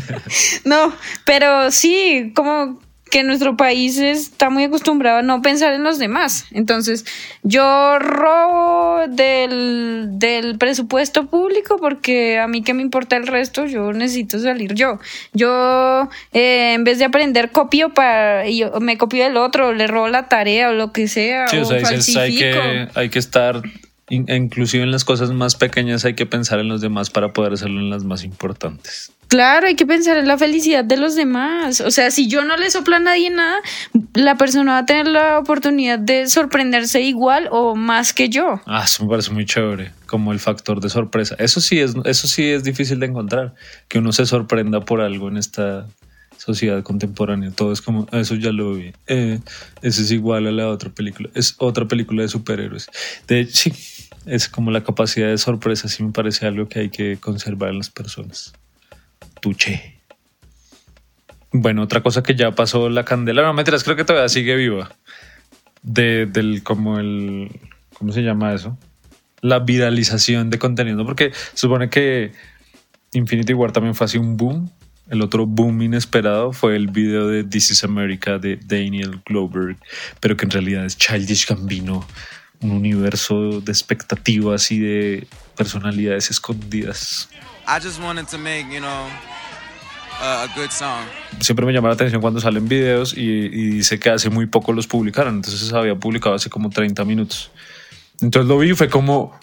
no, 0.65 0.95
pero 1.25 1.71
sí, 1.71 2.33
como 2.35 2.81
que 3.11 3.25
nuestro 3.25 3.57
país 3.57 3.99
está 3.99 4.51
muy 4.51 4.65
acostumbrado 4.65 5.19
a 5.19 5.23
no 5.23 5.43
pensar 5.43 5.75
en 5.75 5.83
los 5.83 5.99
demás. 5.99 6.47
Entonces, 6.53 7.05
yo 7.43 7.99
robo 7.99 9.07
del, 9.09 10.07
del, 10.13 10.57
presupuesto 10.59 11.27
público 11.27 11.77
porque 11.79 12.39
a 12.39 12.47
mí 12.47 12.63
que 12.63 12.73
me 12.73 12.83
importa 12.83 13.17
el 13.17 13.27
resto, 13.27 13.67
yo 13.67 13.93
necesito 13.93 14.39
salir 14.39 14.75
yo. 14.75 15.01
Yo, 15.33 16.09
eh, 16.33 16.75
en 16.75 16.85
vez 16.85 16.99
de 16.99 17.05
aprender, 17.05 17.51
copio 17.51 17.93
para, 17.93 18.49
y 18.49 18.65
me 18.81 18.97
copio 18.97 19.25
del 19.25 19.37
otro, 19.37 19.75
le 19.75 19.87
robo 19.89 20.09
la 20.09 20.29
tarea 20.29 20.71
o 20.71 20.73
lo 20.73 20.93
que 20.93 21.09
sea. 21.09 21.49
Sí, 21.49 21.59
o, 21.59 21.65
sea, 21.65 22.23
hay 22.23 22.37
que, 22.37 22.89
hay 22.95 23.09
que 23.09 23.19
estar 23.19 23.63
inclusive 24.11 24.83
en 24.83 24.91
las 24.91 25.05
cosas 25.05 25.31
más 25.31 25.57
pequeñas 25.57 26.05
hay 26.05 26.15
que 26.15 26.27
pensar 26.27 26.59
en 26.59 26.69
los 26.69 26.81
demás 26.81 27.11
para 27.11 27.33
poder 27.33 27.55
hacerlo 27.55 27.81
en 27.81 27.91
las 27.91 28.05
más 28.05 28.25
importantes. 28.25 29.13
Claro, 29.29 29.69
hay 29.69 29.77
que 29.77 29.87
pensar 29.87 30.17
en 30.17 30.27
la 30.27 30.37
felicidad 30.37 30.85
de 30.85 30.97
los 30.97 31.15
demás. 31.15 31.81
O 31.81 31.93
sea, 31.93 32.11
si 32.11 32.27
yo 32.27 32.45
no 32.45 32.57
le 32.57 32.69
sopla 32.69 32.97
a 32.97 32.99
nadie 32.99 33.31
nada, 33.31 33.59
la 34.13 34.37
persona 34.37 34.73
va 34.73 34.79
a 34.79 34.87
tener 34.87 35.07
la 35.07 35.39
oportunidad 35.39 36.01
de 36.01 36.29
sorprenderse 36.29 37.01
igual 37.03 37.49
o 37.53 37.77
más 37.77 38.13
que 38.13 38.29
yo. 38.29 38.61
Ah, 38.67 38.83
eso 38.85 39.05
me 39.05 39.11
parece 39.11 39.31
muy 39.31 39.47
chévere, 39.47 39.93
como 40.07 40.33
el 40.33 40.41
factor 40.41 40.81
de 40.81 40.91
sorpresa. 40.91 41.37
Eso 41.39 41.61
sí 41.61 41.79
es, 41.79 41.95
eso 42.07 42.27
sí 42.27 42.51
es 42.51 42.65
difícil 42.65 42.99
de 42.99 43.07
encontrar, 43.07 43.55
que 43.87 44.01
uno 44.01 44.11
se 44.13 44.27
sorprenda 44.27 44.81
por 44.81 45.01
algo 45.01 45.29
en 45.29 45.37
esta 45.37 45.87
sociedad 46.51 46.83
contemporánea. 46.83 47.51
Todo 47.51 47.73
es 47.73 47.81
como, 47.81 48.07
eso 48.13 48.35
ya 48.35 48.53
lo 48.53 48.75
vi. 48.75 48.93
Eh, 49.07 49.41
eso 49.83 50.03
es 50.03 50.11
igual 50.11 50.47
a 50.47 50.51
la 50.51 50.69
otra 50.69 50.91
película. 50.91 51.29
Es 51.35 51.55
otra 51.59 51.87
película 51.87 52.23
de 52.23 52.29
superhéroes. 52.29 52.89
De 53.27 53.41
hecho, 53.41 53.57
sí, 53.57 53.73
es 54.27 54.49
como 54.49 54.71
la 54.71 54.83
capacidad 54.83 55.29
de 55.29 55.39
sorpresa, 55.39 55.89
sí 55.89 56.03
me 56.03 56.13
parece 56.13 56.47
algo 56.47 56.69
que 56.69 56.81
hay 56.81 56.91
que 56.91 57.17
conservar 57.19 57.71
en 57.71 57.79
las 57.79 57.91
personas. 57.91 58.53
Tuche. 59.41 60.01
Bueno, 61.53 61.83
otra 61.83 62.03
cosa 62.03 62.23
que 62.23 62.35
ya 62.35 62.53
pasó 62.53 62.89
la 62.89 63.05
candela, 63.05 63.43
no 63.43 63.53
mentiras, 63.53 63.83
creo 63.83 63.97
que 63.97 64.05
todavía 64.05 64.29
sigue 64.29 64.55
viva. 64.57 64.93
De, 65.83 66.27
del, 66.27 66.63
como 66.63 66.99
el, 66.99 67.51
¿cómo 67.95 68.13
se 68.13 68.23
llama 68.23 68.55
eso? 68.55 68.79
La 69.41 69.59
viralización 69.59 70.51
de 70.51 70.59
contenido, 70.59 71.05
porque 71.05 71.33
supone 71.55 71.89
que 71.89 72.33
Infinity 73.13 73.55
War 73.55 73.73
también 73.73 73.95
fue 73.95 74.05
así 74.05 74.19
un 74.19 74.37
boom. 74.37 74.71
El 75.11 75.23
otro 75.23 75.45
boom 75.45 75.83
inesperado 75.83 76.53
fue 76.53 76.77
el 76.77 76.87
video 76.87 77.27
de 77.27 77.43
This 77.43 77.73
is 77.73 77.83
America 77.83 78.39
de 78.39 78.61
Daniel 78.65 79.21
Glover, 79.27 79.77
pero 80.21 80.37
que 80.37 80.45
en 80.45 80.53
realidad 80.53 80.85
es 80.85 80.97
Childish 80.97 81.49
Gambino, 81.49 82.07
un 82.61 82.71
universo 82.71 83.61
de 83.61 83.73
expectativas 83.73 84.71
y 84.71 84.79
de 84.79 85.27
personalidades 85.57 86.31
escondidas. 86.31 87.29
I 87.67 87.83
just 87.83 88.01
wanted 88.01 88.27
to 88.29 88.39
make, 88.39 88.67
you 88.73 88.79
know, 88.79 89.09
a, 90.21 90.47
good 90.55 90.71
song. 90.71 91.05
Siempre 91.41 91.67
me 91.67 91.73
llama 91.73 91.89
la 91.89 91.95
atención 91.95 92.21
cuando 92.21 92.39
salen 92.41 92.69
videos 92.69 93.13
y, 93.17 93.21
y 93.21 93.71
dice 93.71 93.99
que 93.99 94.11
hace 94.11 94.31
muy 94.31 94.47
poco 94.47 94.73
los 94.73 94.87
publicaron, 94.87 95.35
entonces 95.35 95.73
había 95.73 95.97
publicado 95.97 96.37
hace 96.37 96.49
como 96.49 96.71
30 96.71 97.05
minutos. 97.05 97.51
Entonces 98.21 98.49
lo 98.49 98.59
vi 98.59 98.71
y 98.71 98.75
fue 98.75 98.89
como, 98.89 99.37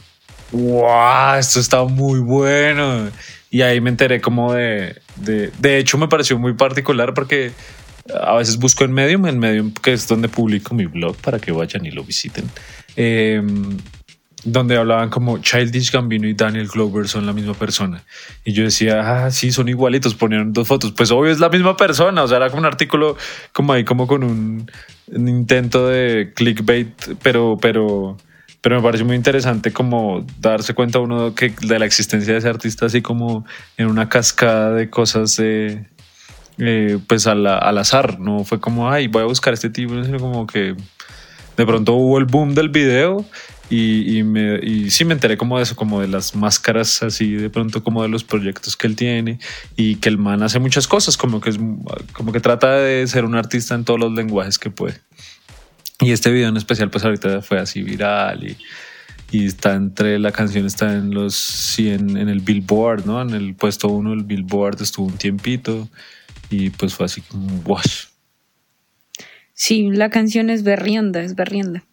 wow, 0.54 1.36
esto 1.38 1.60
está 1.60 1.84
muy 1.84 2.22
bueno. 2.22 3.10
Y 3.50 3.62
ahí 3.62 3.80
me 3.82 3.90
enteré 3.90 4.20
como 4.22 4.54
de, 4.54 5.02
de, 5.16 5.52
de 5.60 5.78
hecho 5.78 5.98
me 5.98 6.08
pareció 6.08 6.38
muy 6.38 6.54
particular 6.54 7.14
porque 7.14 7.52
a 8.22 8.36
veces 8.36 8.58
busco 8.58 8.84
en 8.84 8.92
Medium, 8.92 9.26
en 9.28 9.40
Medium 9.40 9.74
que 9.74 9.94
es 9.94 10.08
donde 10.08 10.30
publico 10.30 10.74
mi 10.74 10.86
blog 10.86 11.16
para 11.18 11.40
que 11.40 11.52
vayan 11.52 11.86
y 11.86 11.92
lo 11.92 12.04
visiten. 12.04 12.50
Eh, 12.96 13.42
donde 14.44 14.78
hablaban 14.78 15.10
como 15.10 15.40
Childish 15.40 15.92
Gambino 15.92 16.28
y 16.28 16.34
Daniel 16.34 16.68
Glover 16.68 17.08
son 17.08 17.26
la 17.26 17.34
misma 17.34 17.54
persona. 17.54 18.04
Y 18.46 18.54
yo 18.54 18.64
decía, 18.64 19.26
ah, 19.26 19.32
sí, 19.32 19.52
son 19.52 19.68
igualitos, 19.68 20.16
ponieron 20.16 20.54
dos 20.54 20.68
fotos. 20.68 20.94
Pues 20.94 21.12
obvio 21.12 21.32
es 21.32 21.40
la 21.40 21.50
misma 21.50 21.76
persona, 21.76 22.24
o 22.24 22.28
sea, 22.28 22.38
era 22.38 22.50
como 22.50 22.62
un 22.62 22.66
artículo 22.66 23.18
como 23.52 23.74
ahí, 23.74 23.84
como 23.84 24.08
con 24.08 24.24
un, 24.24 24.72
un 25.08 25.28
intento 25.28 25.88
de 25.88 26.32
clickbait, 26.34 26.88
pero, 27.22 27.58
pero, 27.62 28.18
pero 28.68 28.82
me 28.82 28.84
pareció 28.84 29.06
muy 29.06 29.16
interesante 29.16 29.72
como 29.72 30.26
darse 30.42 30.74
cuenta 30.74 31.00
uno 31.00 31.34
que 31.34 31.54
de 31.62 31.80
la 31.80 31.86
existencia 31.86 32.34
de 32.34 32.40
ese 32.40 32.50
artista 32.50 32.88
así 32.88 33.02
como 33.02 33.46
en 33.78 33.88
una 33.88 34.10
cascada 34.10 34.74
de 34.74 34.90
cosas 34.90 35.40
eh, 35.40 35.88
eh, 36.58 37.00
pues 37.08 37.28
al, 37.28 37.48
al 37.48 37.78
azar, 37.78 38.20
no 38.20 38.44
fue 38.44 38.60
como, 38.60 38.92
ay, 38.92 39.08
voy 39.08 39.22
a 39.22 39.26
buscar 39.26 39.54
este 39.54 39.70
tipo, 39.70 40.04
sino 40.04 40.20
como 40.20 40.46
que 40.46 40.76
de 41.56 41.66
pronto 41.66 41.94
hubo 41.94 42.18
el 42.18 42.26
boom 42.26 42.56
del 42.56 42.68
video 42.68 43.26
y, 43.70 44.18
y, 44.18 44.24
me, 44.24 44.60
y 44.62 44.92
sí 44.92 45.06
me 45.06 45.14
enteré 45.14 45.38
como 45.38 45.56
de 45.56 45.64
eso, 45.64 45.78
como 45.78 46.02
de 46.02 46.10
las 46.10 46.36
máscaras 46.36 47.02
así, 47.04 47.36
de 47.36 47.50
pronto 47.50 47.82
como 47.86 48.04
de 48.04 48.10
los 48.10 48.26
proyectos 48.26 48.76
que 48.76 48.88
él 48.88 48.98
tiene 48.98 49.40
y 49.78 49.96
que 49.96 50.10
el 50.10 50.18
man 50.18 50.44
hace 50.44 50.60
muchas 50.60 50.90
cosas, 50.90 51.16
como 51.16 51.40
que, 51.40 51.52
es, 51.52 51.60
como 52.12 52.34
que 52.34 52.42
trata 52.42 52.76
de 52.76 53.08
ser 53.08 53.24
un 53.24 53.36
artista 53.36 53.76
en 53.76 53.86
todos 53.86 53.98
los 53.98 54.12
lenguajes 54.12 54.60
que 54.60 54.70
puede. 54.70 55.07
Y 56.00 56.12
este 56.12 56.32
video 56.32 56.50
en 56.50 56.58
especial 56.58 56.90
pues 56.90 57.04
ahorita 57.04 57.42
fue 57.42 57.60
así 57.60 57.82
viral 57.82 58.44
y, 58.44 58.58
y 59.32 59.48
está 59.48 59.74
entre, 59.74 60.20
la 60.20 60.32
canción 60.32 60.66
está 60.66 60.94
en 60.94 61.14
los 61.14 61.36
100, 61.36 62.18
en 62.18 62.30
el 62.30 62.40
Billboard, 62.40 63.06
¿no? 63.06 63.22
En 63.22 63.32
el 63.32 63.56
puesto 63.56 63.88
uno 63.88 64.12
del 64.12 64.24
Billboard 64.24 64.82
estuvo 64.82 65.08
un 65.08 65.18
tiempito 65.18 65.90
y 66.50 66.70
pues 66.70 66.94
fue 66.94 67.08
así 67.08 67.22
como 67.22 67.48
wash. 67.66 68.06
Sí, 69.54 69.90
la 69.92 70.10
canción 70.12 70.52
es 70.52 70.64
berrienda, 70.64 71.22
es 71.22 71.36
berrienda. 71.36 71.84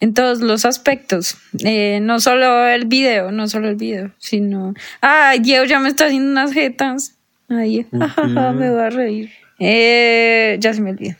En 0.00 0.12
todos 0.12 0.40
los 0.40 0.64
aspectos. 0.64 1.36
Eh, 1.64 2.00
no 2.02 2.18
solo 2.18 2.66
el 2.66 2.86
video, 2.86 3.30
no 3.30 3.46
solo 3.46 3.68
el 3.68 3.76
video, 3.76 4.10
sino. 4.18 4.74
Ay, 5.00 5.38
Diego 5.38 5.64
ya 5.64 5.78
me 5.78 5.88
está 5.88 6.06
haciendo 6.06 6.32
unas 6.32 6.52
jetas. 6.52 7.14
Ay, 7.48 7.86
me 7.92 8.70
va 8.70 8.86
a 8.86 8.90
reír. 8.90 9.30
Eh, 9.60 10.56
ya 10.58 10.74
se 10.74 10.80
me 10.80 10.90
olvidó. 10.90 11.14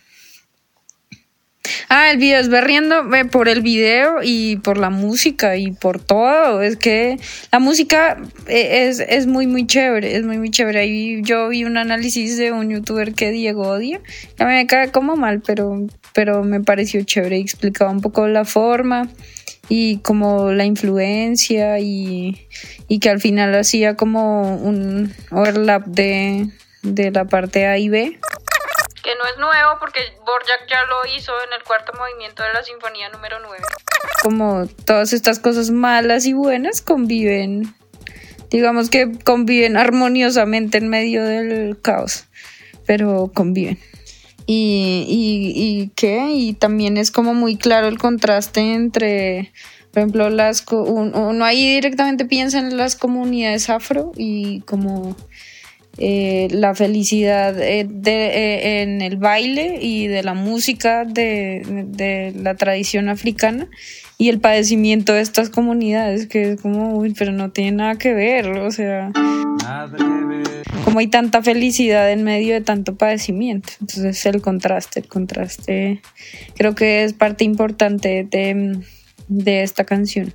Ah, 1.95 2.11
el 2.11 2.17
video 2.17 2.41
es 2.41 2.49
berriendo 2.49 3.05
por 3.31 3.51
el 3.51 3.61
video 3.61 4.21
y 4.23 4.57
por 4.57 4.79
la 4.79 4.89
música 4.89 5.59
y 5.59 5.73
por 5.73 6.03
todo. 6.03 6.63
Es 6.63 6.79
que 6.79 7.19
la 7.53 7.59
música 7.59 8.17
eh, 8.47 8.89
es, 8.89 8.99
es 8.99 9.27
muy, 9.27 9.47
muy 9.47 9.67
chévere. 9.67 10.17
Es 10.17 10.25
muy, 10.25 10.39
muy 10.39 10.49
chévere. 10.49 10.81
Ahí 10.81 11.21
yo 11.23 11.51
vi 11.51 11.65
un 11.65 11.77
análisis 11.77 12.39
de 12.39 12.51
un 12.51 12.71
youtuber 12.71 13.13
que 13.13 13.31
Diego 13.31 13.69
odia. 13.69 14.01
Ya 14.39 14.47
me 14.47 14.67
cae 14.67 14.91
como 14.91 15.17
mal, 15.17 15.43
pero, 15.47 15.87
pero 16.15 16.43
me 16.43 16.63
pareció 16.63 17.03
chévere 17.03 17.37
explicaba 17.37 17.91
un 17.91 18.01
poco 18.01 18.27
la 18.27 18.47
forma 18.47 19.11
y 19.69 19.99
como 19.99 20.51
la 20.51 20.65
influencia 20.65 21.79
y, 21.79 22.39
y 22.89 23.01
que 23.01 23.11
al 23.11 23.21
final 23.21 23.55
hacía 23.55 23.97
como 23.97 24.57
un 24.57 25.13
overlap 25.31 25.85
de, 25.85 26.49
de 26.83 27.11
la 27.11 27.27
parte 27.27 27.67
A 27.67 27.77
y 27.77 27.91
B 27.91 28.19
que 29.03 29.11
no 29.17 29.25
es 29.27 29.37
nuevo 29.39 29.79
porque 29.81 30.01
Borjak 30.25 30.69
ya 30.69 30.83
lo 30.85 31.17
hizo 31.17 31.33
en 31.47 31.53
el 31.59 31.63
cuarto 31.65 31.93
movimiento 31.99 32.43
de 32.43 32.53
la 32.53 32.63
Sinfonía 32.63 33.09
número 33.11 33.39
9. 33.41 33.63
Como 34.23 34.67
todas 34.85 35.13
estas 35.13 35.39
cosas 35.39 35.71
malas 35.71 36.25
y 36.27 36.33
buenas 36.33 36.81
conviven, 36.81 37.75
digamos 38.51 38.91
que 38.91 39.11
conviven 39.25 39.77
armoniosamente 39.77 40.79
en 40.79 40.89
medio 40.89 41.25
del 41.25 41.79
caos, 41.81 42.27
pero 42.87 43.31
conviven. 43.35 43.79
Y, 44.47 45.05
y, 45.09 45.53
y 45.55 45.89
qué, 45.95 46.29
y 46.31 46.53
también 46.53 46.97
es 46.97 47.11
como 47.11 47.35
muy 47.35 47.57
claro 47.57 47.89
el 47.89 47.99
contraste 47.99 48.61
entre, 48.61 49.53
por 49.93 50.01
ejemplo, 50.01 50.31
las 50.31 50.65
uno 50.71 51.45
ahí 51.45 51.75
directamente 51.75 52.25
piensa 52.25 52.59
en 52.59 52.77
las 52.77 52.97
comunidades 52.97 53.71
afro 53.71 54.13
y 54.17 54.61
como 54.63 55.17
eh, 55.99 56.49
la 56.51 56.75
felicidad 56.75 57.61
eh, 57.61 57.87
eh, 58.07 58.83
en 58.83 59.03
el 59.03 59.19
baile 59.19 59.79
y 59.83 60.07
de 60.07 60.23
la 60.23 60.33
música 60.33 61.05
de, 61.05 62.33
la 62.35 62.55
tradición 62.55 63.11
africana 63.11 63.69
y 64.17 64.31
el 64.31 64.41
padecimiento 64.41 65.13
de 65.13 65.21
estas 65.21 65.51
comunidades, 65.51 66.27
que 66.27 66.53
es 66.53 66.61
como, 66.63 66.97
uy, 66.97 67.15
pero 67.19 67.33
no 67.33 67.51
tiene 67.51 67.73
nada 67.73 67.97
que 67.97 68.15
ver, 68.15 68.49
o 68.49 68.71
sea, 68.71 69.13
como 70.85 70.99
hay 70.99 71.09
tanta 71.09 71.43
felicidad 71.43 72.11
en 72.11 72.25
medio 72.25 72.55
de 72.55 72.63
tanto 72.63 72.95
padecimiento. 72.97 73.75
Entonces 73.81 74.25
el 74.25 74.41
contraste, 74.41 75.01
el 75.01 75.09
contraste 75.09 76.01
creo 76.55 76.75
que 76.75 77.05
es 77.05 77.13
parte 77.13 77.45
importante 77.45 78.27
de 79.29 79.63
esta 79.63 79.85
canción. 79.85 80.33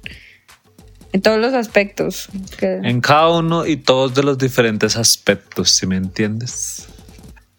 En 1.13 1.21
todos 1.21 1.39
los 1.39 1.53
aspectos. 1.53 2.29
Que... 2.57 2.79
En 2.83 3.01
cada 3.01 3.29
uno 3.29 3.65
y 3.65 3.77
todos 3.77 4.13
de 4.13 4.23
los 4.23 4.37
diferentes 4.37 4.97
aspectos, 4.97 5.71
si 5.71 5.87
me 5.87 5.95
entiendes. 5.95 6.87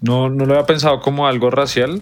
No, 0.00 0.28
no 0.28 0.44
lo 0.44 0.54
había 0.54 0.66
pensado 0.66 1.00
como 1.00 1.26
algo 1.26 1.50
racial. 1.50 2.00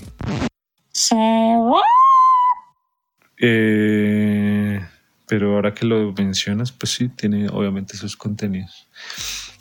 Eh, 3.38 4.81
pero 5.26 5.55
ahora 5.55 5.75
que 5.75 5.87
lo 5.87 6.12
mencionas, 6.12 6.73
pues 6.73 6.93
sí, 6.93 7.09
tiene 7.09 7.49
obviamente 7.49 7.97
sus 7.97 8.17
contenidos. 8.17 8.88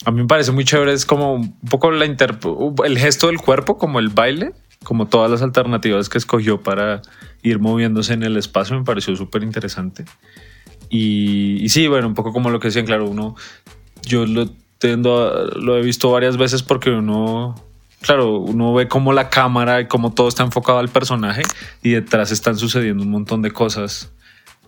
A 0.06 0.12
mí 0.12 0.22
me 0.22 0.28
parece 0.28 0.52
muy 0.52 0.66
chévere, 0.66 0.94
es 0.94 1.06
como 1.06 1.34
un 1.34 1.60
poco 1.62 1.92
la 1.92 2.06
inter 2.06 2.38
el 2.84 2.98
gesto 2.98 3.28
del 3.28 3.38
cuerpo, 3.38 3.78
como 3.78 4.00
el 4.00 4.10
baile, 4.10 4.54
como 4.84 5.08
todas 5.08 5.32
las 5.32 5.42
alternativas 5.42 6.10
que 6.10 6.18
escogió 6.18 6.62
para 6.62 7.02
ir 7.42 7.60
moviéndose 7.60 8.14
en 8.14 8.24
el 8.24 8.38
espacio, 8.38 8.78
me 8.78 8.84
pareció 8.84 9.16
súper 9.16 9.44
interesante. 9.44 10.06
Y, 10.98 11.58
y, 11.62 11.70
sí, 11.70 11.88
bueno, 11.88 12.08
un 12.08 12.14
poco 12.14 12.32
como 12.32 12.50
lo 12.50 12.62
que 12.62 12.70
decían, 12.70 12.86
claro, 12.86 13.10
uno, 13.10 13.36
yo 14.04 14.26
lo, 14.26 14.50
tendo 14.78 15.28
a, 15.28 15.60
lo 15.60 15.78
he 15.78 15.82
visto 15.82 16.10
varias 16.10 16.38
veces 16.38 16.64
porque 16.64 16.90
uno, 16.90 17.54
claro, 18.00 18.38
uno 18.40 18.74
ve 18.74 18.88
como 18.88 19.12
la 19.12 19.30
cámara 19.30 19.82
y 19.82 19.88
como 19.88 20.14
todo 20.14 20.30
está 20.30 20.44
enfocado 20.44 20.80
al 20.80 20.88
personaje 20.88 21.42
y 21.84 21.92
detrás 21.92 22.32
están 22.32 22.58
sucediendo 22.58 23.04
un 23.04 23.12
montón 23.12 23.42
de 23.42 23.52
cosas. 23.52 24.12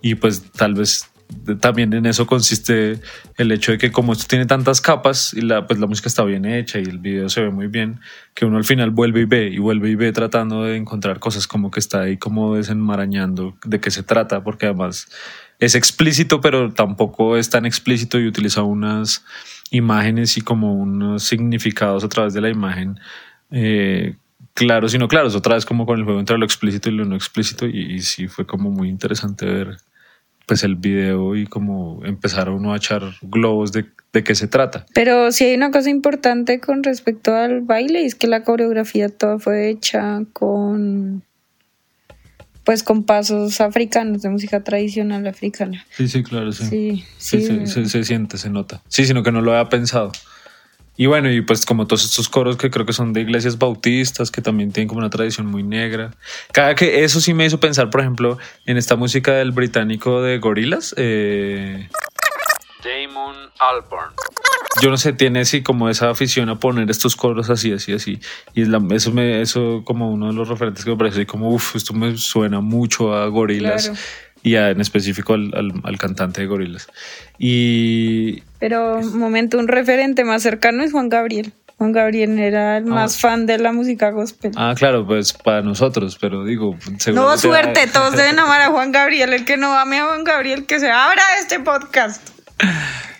Y 0.02 0.16
pues 0.16 0.52
tal 0.52 0.74
vez 0.74 1.08
también 1.60 1.92
en 1.92 2.06
eso 2.06 2.26
consiste 2.26 3.00
el 3.36 3.52
hecho 3.52 3.72
de 3.72 3.78
que 3.78 3.90
como 3.90 4.12
esto 4.12 4.26
tiene 4.28 4.46
tantas 4.46 4.80
capas 4.80 5.34
y 5.34 5.40
la, 5.40 5.66
pues 5.66 5.78
la 5.78 5.86
música 5.86 6.08
está 6.08 6.24
bien 6.24 6.44
hecha 6.44 6.78
y 6.78 6.82
el 6.82 6.98
video 6.98 7.28
se 7.28 7.40
ve 7.40 7.50
muy 7.50 7.68
bien, 7.68 8.00
que 8.34 8.44
uno 8.44 8.58
al 8.58 8.64
final 8.64 8.90
vuelve 8.90 9.20
y 9.20 9.24
ve 9.24 9.48
y 9.48 9.58
vuelve 9.58 9.90
y 9.90 9.94
ve 9.94 10.12
tratando 10.12 10.64
de 10.64 10.76
encontrar 10.76 11.18
cosas 11.20 11.46
como 11.46 11.70
que 11.70 11.80
está 11.80 12.02
ahí 12.02 12.16
como 12.16 12.54
desenmarañando 12.54 13.56
de 13.64 13.80
qué 13.80 13.90
se 13.90 14.02
trata, 14.02 14.42
porque 14.42 14.66
además 14.66 15.08
es 15.58 15.74
explícito, 15.74 16.40
pero 16.40 16.72
tampoco 16.72 17.36
es 17.36 17.50
tan 17.50 17.66
explícito 17.66 18.18
y 18.18 18.26
utiliza 18.26 18.62
unas 18.62 19.24
imágenes 19.70 20.36
y 20.36 20.40
como 20.40 20.74
unos 20.74 21.24
significados 21.24 22.04
a 22.04 22.08
través 22.08 22.32
de 22.34 22.40
la 22.40 22.48
imagen. 22.48 22.98
Eh, 23.50 24.16
claro, 24.54 24.88
sino 24.88 25.08
claro, 25.08 25.28
es 25.28 25.34
otra 25.34 25.56
vez 25.56 25.64
como 25.64 25.84
con 25.84 25.98
el 25.98 26.04
juego 26.04 26.20
entre 26.20 26.38
lo 26.38 26.44
explícito 26.44 26.88
y 26.88 26.92
lo 26.92 27.04
no 27.04 27.16
explícito 27.16 27.66
y, 27.66 28.00
sí 28.00 28.28
fue 28.28 28.46
como 28.46 28.70
muy 28.70 28.88
interesante 28.88 29.46
ver 29.46 29.76
pues 30.46 30.62
el 30.64 30.76
video 30.76 31.36
y 31.36 31.46
como 31.46 32.02
empezar 32.06 32.48
uno 32.48 32.72
a 32.72 32.78
echar 32.78 33.02
globos 33.20 33.70
de, 33.70 33.84
de 34.14 34.24
qué 34.24 34.34
se 34.34 34.48
trata. 34.48 34.86
Pero 34.94 35.30
sí 35.30 35.44
hay 35.44 35.54
una 35.54 35.70
cosa 35.70 35.90
importante 35.90 36.58
con 36.58 36.82
respecto 36.82 37.34
al 37.34 37.60
baile, 37.60 38.06
es 38.06 38.14
que 38.14 38.28
la 38.28 38.44
coreografía 38.44 39.10
toda 39.10 39.38
fue 39.38 39.68
hecha 39.68 40.22
con 40.32 41.22
pues 42.68 42.82
con 42.82 43.02
pasos 43.04 43.62
africanos, 43.62 44.20
de 44.20 44.28
música 44.28 44.62
tradicional 44.62 45.26
africana. 45.26 45.86
Sí, 45.96 46.06
sí, 46.06 46.22
claro, 46.22 46.52
sí. 46.52 46.66
Sí, 46.66 47.04
Sí, 47.16 47.40
sí. 47.40 47.66
se, 47.66 47.66
se- 47.66 47.88
se 47.88 48.04
siente, 48.04 48.36
se 48.36 48.50
nota. 48.50 48.82
Sí, 48.88 49.06
sino 49.06 49.22
que 49.22 49.32
no 49.32 49.40
lo 49.40 49.52
había 49.56 49.70
pensado. 49.70 50.12
Y 50.94 51.06
bueno, 51.06 51.32
y 51.32 51.40
pues 51.40 51.64
como 51.64 51.86
todos 51.86 52.04
estos 52.04 52.28
coros 52.28 52.58
que 52.58 52.70
creo 52.70 52.84
que 52.84 52.92
son 52.92 53.14
de 53.14 53.22
iglesias 53.22 53.56
bautistas, 53.56 54.30
que 54.30 54.42
también 54.42 54.70
tienen 54.70 54.86
como 54.86 54.98
una 54.98 55.08
tradición 55.08 55.46
muy 55.46 55.62
negra. 55.62 56.10
Cada 56.52 56.74
que 56.74 57.04
eso 57.04 57.22
sí 57.22 57.32
me 57.32 57.46
hizo 57.46 57.58
pensar, 57.58 57.88
por 57.88 58.02
ejemplo, 58.02 58.36
en 58.66 58.76
esta 58.76 58.96
música 58.96 59.32
del 59.32 59.52
británico 59.52 60.20
de 60.20 60.36
Gorillaz. 60.38 60.92
Eh, 60.98 61.88
Damon 62.84 63.34
Albarn. 63.60 64.12
Yo 64.82 64.90
no 64.90 64.96
sé, 64.96 65.12
tiene 65.12 65.40
así 65.40 65.62
como 65.62 65.88
esa 65.88 66.10
afición 66.10 66.48
a 66.48 66.58
poner 66.60 66.88
estos 66.90 67.16
coros 67.16 67.50
así, 67.50 67.72
así, 67.72 67.92
así. 67.92 68.20
Y 68.54 68.62
es 68.62 68.68
la- 68.68 68.82
eso 68.92 69.12
me, 69.12 69.40
eso 69.42 69.82
como 69.84 70.10
uno 70.12 70.28
de 70.28 70.34
los 70.34 70.48
referentes 70.48 70.84
que 70.84 70.90
me 70.90 70.96
parece 70.96 71.26
como, 71.26 71.50
uff, 71.50 71.74
esto 71.76 71.94
me 71.94 72.16
suena 72.16 72.60
mucho 72.60 73.14
a 73.14 73.28
Claro. 73.32 73.98
y 74.42 74.54
a- 74.54 74.70
en 74.70 74.80
específico 74.80 75.34
al, 75.34 75.50
al- 75.54 75.80
al 75.82 75.98
cantante 75.98 76.40
de 76.42 76.46
Gorillaz. 76.46 76.86
Y 77.38 78.42
Pero 78.60 78.98
un 78.98 79.18
momento, 79.18 79.58
un 79.58 79.68
referente 79.68 80.24
más 80.24 80.42
cercano 80.42 80.82
es 80.84 80.92
Juan 80.92 81.08
Gabriel. 81.08 81.52
Juan 81.78 81.92
Gabriel 81.92 82.36
era 82.40 82.76
el 82.78 82.86
más 82.86 83.20
fan 83.20 83.46
de 83.46 83.56
la 83.58 83.72
música 83.72 84.10
gospel. 84.10 84.50
ah, 84.56 84.74
claro, 84.76 85.06
pues 85.06 85.32
para 85.32 85.62
nosotros, 85.62 86.18
pero 86.20 86.42
digo, 86.44 86.76
no, 87.14 87.38
suerte, 87.38 87.86
todos 87.92 88.16
deben 88.16 88.36
amar 88.40 88.60
a 88.62 88.68
Juan 88.70 88.90
Gabriel. 88.90 89.32
El 89.32 89.44
que 89.44 89.56
no 89.56 89.72
ame 89.78 89.98
a 90.00 90.06
Juan 90.06 90.24
Gabriel, 90.24 90.66
que 90.66 90.80
se 90.80 90.90
abra 90.90 91.22
este 91.40 91.60
podcast. 91.60 92.30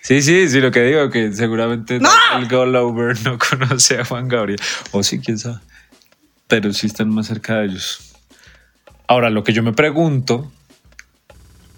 Sí, 0.02 0.22
sí, 0.22 0.48
sí, 0.48 0.60
lo 0.60 0.70
que 0.70 0.82
digo, 0.84 1.10
que 1.10 1.32
seguramente 1.32 2.00
¡No! 2.00 2.08
el 2.38 2.48
Goal 2.48 2.74
Over 2.76 3.14
no 3.24 3.36
conoce 3.50 3.98
a 3.98 4.04
Juan 4.06 4.26
Gabriel. 4.26 4.58
O 4.92 5.02
sí, 5.02 5.18
quién 5.18 5.38
sabe. 5.38 5.58
Pero 6.46 6.72
sí 6.72 6.86
están 6.86 7.10
más 7.10 7.26
cerca 7.26 7.58
de 7.58 7.66
ellos. 7.66 8.14
Ahora, 9.06 9.28
lo 9.28 9.44
que 9.44 9.52
yo 9.52 9.62
me 9.62 9.74
pregunto 9.74 10.50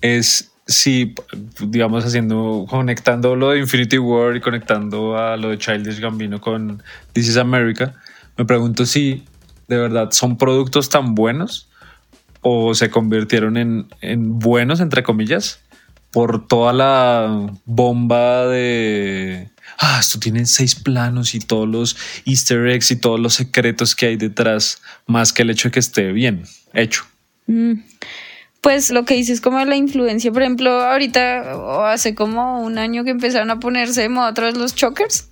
es 0.00 0.52
si, 0.66 1.14
digamos, 1.60 2.04
haciendo, 2.04 2.66
conectando 2.70 3.34
lo 3.34 3.50
de 3.50 3.58
Infinity 3.58 3.98
War 3.98 4.36
y 4.36 4.40
conectando 4.40 5.18
a 5.18 5.36
lo 5.36 5.50
de 5.50 5.58
Childish 5.58 5.98
Gambino 5.98 6.40
con 6.40 6.82
This 7.12 7.30
is 7.30 7.36
America, 7.36 7.94
me 8.36 8.44
pregunto 8.44 8.86
si 8.86 9.24
de 9.66 9.76
verdad 9.76 10.12
son 10.12 10.38
productos 10.38 10.88
tan 10.88 11.16
buenos 11.16 11.68
o 12.42 12.74
se 12.74 12.90
convirtieron 12.90 13.56
en, 13.56 13.88
en 14.00 14.38
buenos, 14.38 14.80
entre 14.80 15.02
comillas, 15.02 15.60
por 16.10 16.46
toda 16.46 16.72
la 16.72 17.50
bomba 17.64 18.46
de... 18.46 19.48
Ah, 19.78 19.98
esto 20.00 20.18
tiene 20.18 20.44
seis 20.46 20.74
planos 20.74 21.34
y 21.34 21.38
todos 21.38 21.68
los 21.68 21.96
easter 22.26 22.66
eggs 22.68 22.90
y 22.90 22.96
todos 22.96 23.18
los 23.18 23.34
secretos 23.34 23.94
que 23.94 24.06
hay 24.06 24.16
detrás, 24.16 24.82
más 25.06 25.32
que 25.32 25.42
el 25.42 25.50
hecho 25.50 25.68
de 25.68 25.72
que 25.72 25.80
esté 25.80 26.12
bien 26.12 26.44
hecho. 26.74 27.04
Mm. 27.46 27.80
Pues 28.60 28.90
lo 28.90 29.06
que 29.06 29.14
dices 29.14 29.40
como 29.40 29.64
la 29.64 29.76
influencia, 29.76 30.30
por 30.32 30.42
ejemplo, 30.42 30.70
ahorita 30.82 31.56
o 31.56 31.84
hace 31.84 32.14
como 32.14 32.60
un 32.60 32.76
año 32.76 33.04
que 33.04 33.10
empezaron 33.10 33.50
a 33.50 33.58
ponerse 33.58 34.02
de 34.02 34.10
moda 34.10 34.30
otra 34.30 34.50
los 34.50 34.74
chokers. 34.74 35.29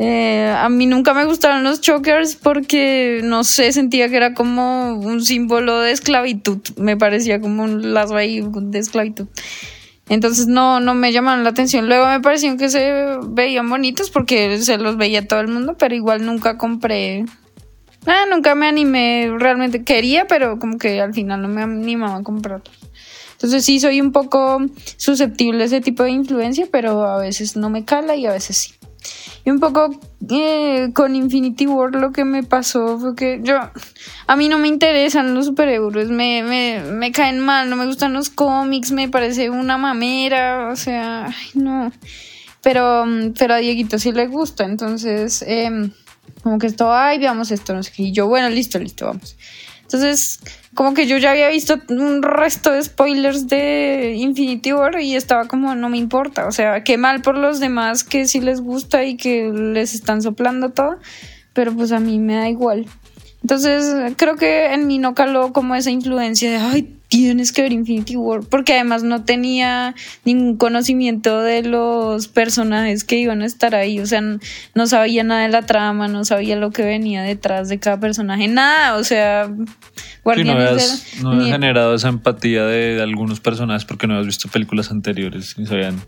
Eh, 0.00 0.54
a 0.56 0.68
mí 0.68 0.86
nunca 0.86 1.12
me 1.12 1.24
gustaron 1.24 1.64
los 1.64 1.80
chokers 1.80 2.36
porque 2.36 3.20
no 3.24 3.42
sé, 3.42 3.72
sentía 3.72 4.08
que 4.08 4.16
era 4.16 4.32
como 4.32 4.94
un 4.94 5.24
símbolo 5.24 5.80
de 5.80 5.90
esclavitud. 5.90 6.60
Me 6.76 6.96
parecía 6.96 7.40
como 7.40 7.64
un 7.64 7.92
lazo 7.92 8.14
ahí 8.14 8.40
de 8.40 8.78
esclavitud. 8.78 9.26
Entonces 10.08 10.46
no, 10.46 10.78
no 10.78 10.94
me 10.94 11.12
llamaron 11.12 11.42
la 11.42 11.50
atención. 11.50 11.88
Luego 11.88 12.06
me 12.06 12.20
parecieron 12.20 12.58
que 12.58 12.68
se 12.68 13.18
veían 13.26 13.68
bonitos 13.68 14.10
porque 14.10 14.58
se 14.58 14.78
los 14.78 14.96
veía 14.96 15.26
todo 15.26 15.40
el 15.40 15.48
mundo, 15.48 15.76
pero 15.76 15.94
igual 15.94 16.24
nunca 16.24 16.56
compré 16.56 17.24
Ah, 18.06 18.24
nunca 18.30 18.54
me 18.54 18.66
animé, 18.66 19.30
realmente 19.38 19.84
quería, 19.84 20.26
pero 20.26 20.58
como 20.58 20.78
que 20.78 21.00
al 21.00 21.12
final 21.12 21.42
no 21.42 21.48
me 21.48 21.62
animaba 21.62 22.16
a 22.16 22.22
comprarlos. 22.22 22.70
Entonces 23.32 23.64
sí 23.64 23.80
soy 23.80 24.00
un 24.00 24.12
poco 24.12 24.62
susceptible 24.96 25.62
a 25.62 25.66
ese 25.66 25.80
tipo 25.80 26.04
de 26.04 26.10
influencia, 26.10 26.66
pero 26.70 27.04
a 27.04 27.18
veces 27.18 27.56
no 27.56 27.68
me 27.68 27.84
cala 27.84 28.16
y 28.16 28.24
a 28.24 28.32
veces 28.32 28.56
sí. 28.56 28.87
Y 29.44 29.50
un 29.50 29.60
poco 29.60 29.98
eh, 30.28 30.90
con 30.92 31.16
Infinity 31.16 31.66
War 31.66 31.94
lo 31.94 32.12
que 32.12 32.24
me 32.24 32.42
pasó 32.42 32.98
fue 32.98 33.14
que 33.14 33.40
yo, 33.42 33.58
a 34.26 34.36
mí 34.36 34.48
no 34.48 34.58
me 34.58 34.68
interesan 34.68 35.34
los 35.34 35.46
superhéroes, 35.46 36.10
me, 36.10 36.42
me, 36.42 37.12
caen 37.12 37.40
mal, 37.40 37.70
no 37.70 37.76
me 37.76 37.86
gustan 37.86 38.12
los 38.12 38.30
cómics, 38.30 38.90
me 38.90 39.08
parece 39.08 39.50
una 39.50 39.78
mamera, 39.78 40.68
o 40.70 40.76
sea, 40.76 41.26
ay, 41.26 41.50
no. 41.54 41.92
Pero, 42.62 43.06
mm, 43.06 43.32
pero 43.38 43.54
a 43.54 43.58
Dieguito 43.58 43.98
sí 43.98 44.12
le 44.12 44.26
gusta, 44.26 44.64
entonces, 44.64 45.42
em, 45.46 45.92
como 46.42 46.58
que 46.58 46.66
esto, 46.66 46.92
ay, 46.92 47.18
veamos 47.18 47.50
esto, 47.50 47.74
no 47.74 47.82
sé 47.82 47.92
qué. 47.94 48.02
Y 48.04 48.12
yo, 48.12 48.26
bueno, 48.26 48.50
listo, 48.50 48.78
listo, 48.78 49.06
vamos. 49.06 49.36
Entonces, 49.82 50.40
como 50.78 50.94
que 50.94 51.08
yo 51.08 51.16
ya 51.16 51.32
había 51.32 51.48
visto 51.48 51.80
un 51.88 52.22
resto 52.22 52.70
de 52.70 52.84
spoilers 52.84 53.48
de 53.48 54.14
Infinity 54.16 54.72
War 54.72 55.00
y 55.00 55.16
estaba 55.16 55.46
como, 55.46 55.74
no 55.74 55.88
me 55.88 55.98
importa. 55.98 56.46
O 56.46 56.52
sea, 56.52 56.84
qué 56.84 56.96
mal 56.96 57.20
por 57.20 57.36
los 57.36 57.58
demás 57.58 58.04
que 58.04 58.28
sí 58.28 58.40
les 58.40 58.60
gusta 58.60 59.02
y 59.02 59.16
que 59.16 59.50
les 59.52 59.92
están 59.92 60.22
soplando 60.22 60.70
todo, 60.70 61.00
pero 61.52 61.72
pues 61.72 61.90
a 61.90 61.98
mí 61.98 62.20
me 62.20 62.36
da 62.36 62.48
igual. 62.48 62.86
Entonces, 63.42 64.14
creo 64.16 64.36
que 64.36 64.72
en 64.72 64.86
mí 64.86 64.98
no 64.98 65.16
caló 65.16 65.52
como 65.52 65.74
esa 65.74 65.90
influencia 65.90 66.48
de, 66.48 66.58
ay, 66.58 66.97
tienes 67.08 67.52
que 67.52 67.62
ver 67.62 67.72
Infinity 67.72 68.16
War, 68.16 68.40
porque 68.48 68.74
además 68.74 69.02
no 69.02 69.24
tenía 69.24 69.94
ningún 70.24 70.56
conocimiento 70.56 71.40
de 71.40 71.62
los 71.62 72.28
personajes 72.28 73.02
que 73.04 73.16
iban 73.16 73.42
a 73.42 73.46
estar 73.46 73.74
ahí, 73.74 73.98
o 74.00 74.06
sea, 74.06 74.20
no 74.74 74.86
sabía 74.86 75.24
nada 75.24 75.42
de 75.42 75.48
la 75.48 75.62
trama, 75.62 76.06
no 76.08 76.24
sabía 76.24 76.56
lo 76.56 76.70
que 76.70 76.82
venía 76.82 77.22
detrás 77.22 77.68
de 77.68 77.78
cada 77.78 77.98
personaje, 77.98 78.46
nada, 78.48 78.96
o 78.96 79.04
sea, 79.04 79.48
Sí, 79.48 80.44
no 80.44 80.52
Guardianes 80.52 80.68
habías, 80.68 81.22
no 81.22 81.30
habías 81.30 81.44
ni- 81.44 81.50
generado 81.52 81.94
esa 81.94 82.08
empatía 82.08 82.66
de, 82.66 82.96
de 82.96 83.02
algunos 83.02 83.40
personajes 83.40 83.86
porque 83.86 84.06
no 84.06 84.12
habías 84.14 84.26
visto 84.26 84.48
películas 84.50 84.90
anteriores 84.90 85.54
y 85.56 85.64
sabían 85.64 85.98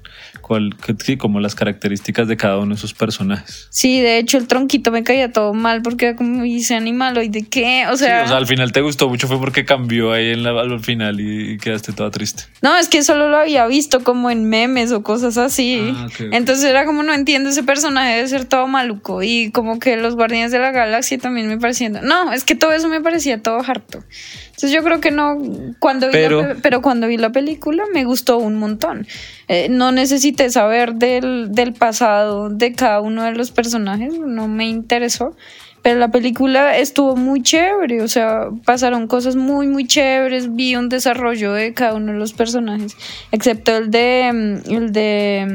cuál, 0.43 0.75
sí, 1.03 1.17
como 1.17 1.41
las 1.41 1.55
características 1.55 2.29
de 2.29 2.37
cada 2.37 2.59
uno 2.59 2.71
de 2.71 2.75
esos 2.75 2.93
personajes. 2.93 3.69
Sí, 3.71 4.01
de 4.01 4.19
hecho 4.19 4.37
el 4.37 4.47
tronquito 4.47 4.91
me 4.91 5.05
caía 5.05 5.33
todo 5.33 5.55
mal 5.55 5.81
porque 5.81 6.09
era 6.09 6.17
como 6.17 6.43
dice 6.43 6.75
animal 6.75 7.17
y 7.25 7.29
de 7.31 7.47
qué, 7.49 7.87
o 7.91 7.97
Sí, 7.97 8.05
sea, 8.05 8.25
o 8.25 8.29
sea, 8.29 8.37
al 8.37 8.47
final 8.47 8.73
te 8.73 8.83
gustó 8.83 9.09
mucho 9.09 9.27
fue 9.27 9.39
porque 9.39 9.65
cambió 9.65 10.13
ahí 10.13 10.33
en 10.33 10.43
la- 10.43 10.51
al 10.51 10.69
final 10.81 10.90
y, 10.93 11.53
y 11.53 11.59
quedaste 11.59 11.93
toda 11.93 12.11
triste. 12.11 12.45
No, 12.63 12.77
es 12.77 12.89
que 12.89 13.03
solo 13.03 13.29
lo 13.29 13.37
había 13.39 13.67
visto 13.67 14.03
como 14.03 14.31
en 14.31 14.49
memes 14.49 14.93
o 14.93 15.03
cosas 15.03 15.37
así. 15.39 15.93
Ah. 15.95 16.09
Entonces 16.33 16.65
era 16.65 16.85
como 16.85 17.03
no 17.03 17.13
entiendo 17.15 17.51
ese 17.51 17.63
personaje 17.63 18.17
debe 18.17 18.29
ser 18.29 18.45
todo 18.45 18.67
maluco 18.67 19.23
y 19.23 19.51
como 19.51 19.79
que 19.79 19.97
los 19.97 20.17
Guardianes 20.17 20.53
de 20.53 20.59
la 20.59 20.71
Galaxia 20.73 21.19
también 21.19 21.49
me 21.49 21.59
parecían. 21.59 21.99
No, 22.03 22.33
es 22.33 22.45
que 22.45 22.55
todo 22.55 22.73
eso 22.73 22.89
me 22.89 23.01
parecía 23.01 23.41
todo 23.43 23.59
harto. 23.67 24.03
Entonces 24.47 24.73
yo 24.73 24.83
creo 24.83 25.01
que 25.01 25.11
no 25.11 25.39
cuando 25.79 26.07
vi 26.09 26.13
Pero- 26.13 26.43
la, 26.43 26.55
pero 26.57 26.83
cuando 26.83 27.07
vi 27.07 27.17
la 27.17 27.31
película 27.31 27.85
me 27.95 28.05
gustó 28.05 28.37
un 28.39 28.59
montón. 28.59 29.07
Eh, 29.49 29.69
no 29.71 29.91
necesité 29.91 30.51
saber 30.51 30.95
del, 30.95 31.49
del 31.53 31.73
pasado 31.73 32.51
de 32.51 32.73
cada 32.73 33.01
uno 33.01 33.25
de 33.25 33.33
los 33.33 33.51
personajes, 33.51 34.13
no 34.19 34.47
me 34.49 34.69
interesó. 34.69 35.35
Pero 35.83 35.99
la 35.99 36.11
película 36.11 36.77
estuvo 36.77 37.17
muy 37.17 37.43
chévere, 37.43 38.03
o 38.03 38.09
sea, 38.09 38.49
pasaron 38.65 39.07
cosas 39.07 39.37
muy, 39.37 39.67
muy 39.67 39.87
chéveres, 39.87 40.55
vi 40.55 40.77
un 40.77 40.91
desarrollo 40.91 41.53
de 41.53 41.73
cada 41.73 41.95
uno 41.95 42.13
de 42.13 42.19
los 42.19 42.35
personajes, 42.35 42.97
excepto 43.33 43.77
el 43.77 43.91
de, 43.91 44.31
mm, 44.33 44.73
el 44.75 44.93
de 44.93 45.47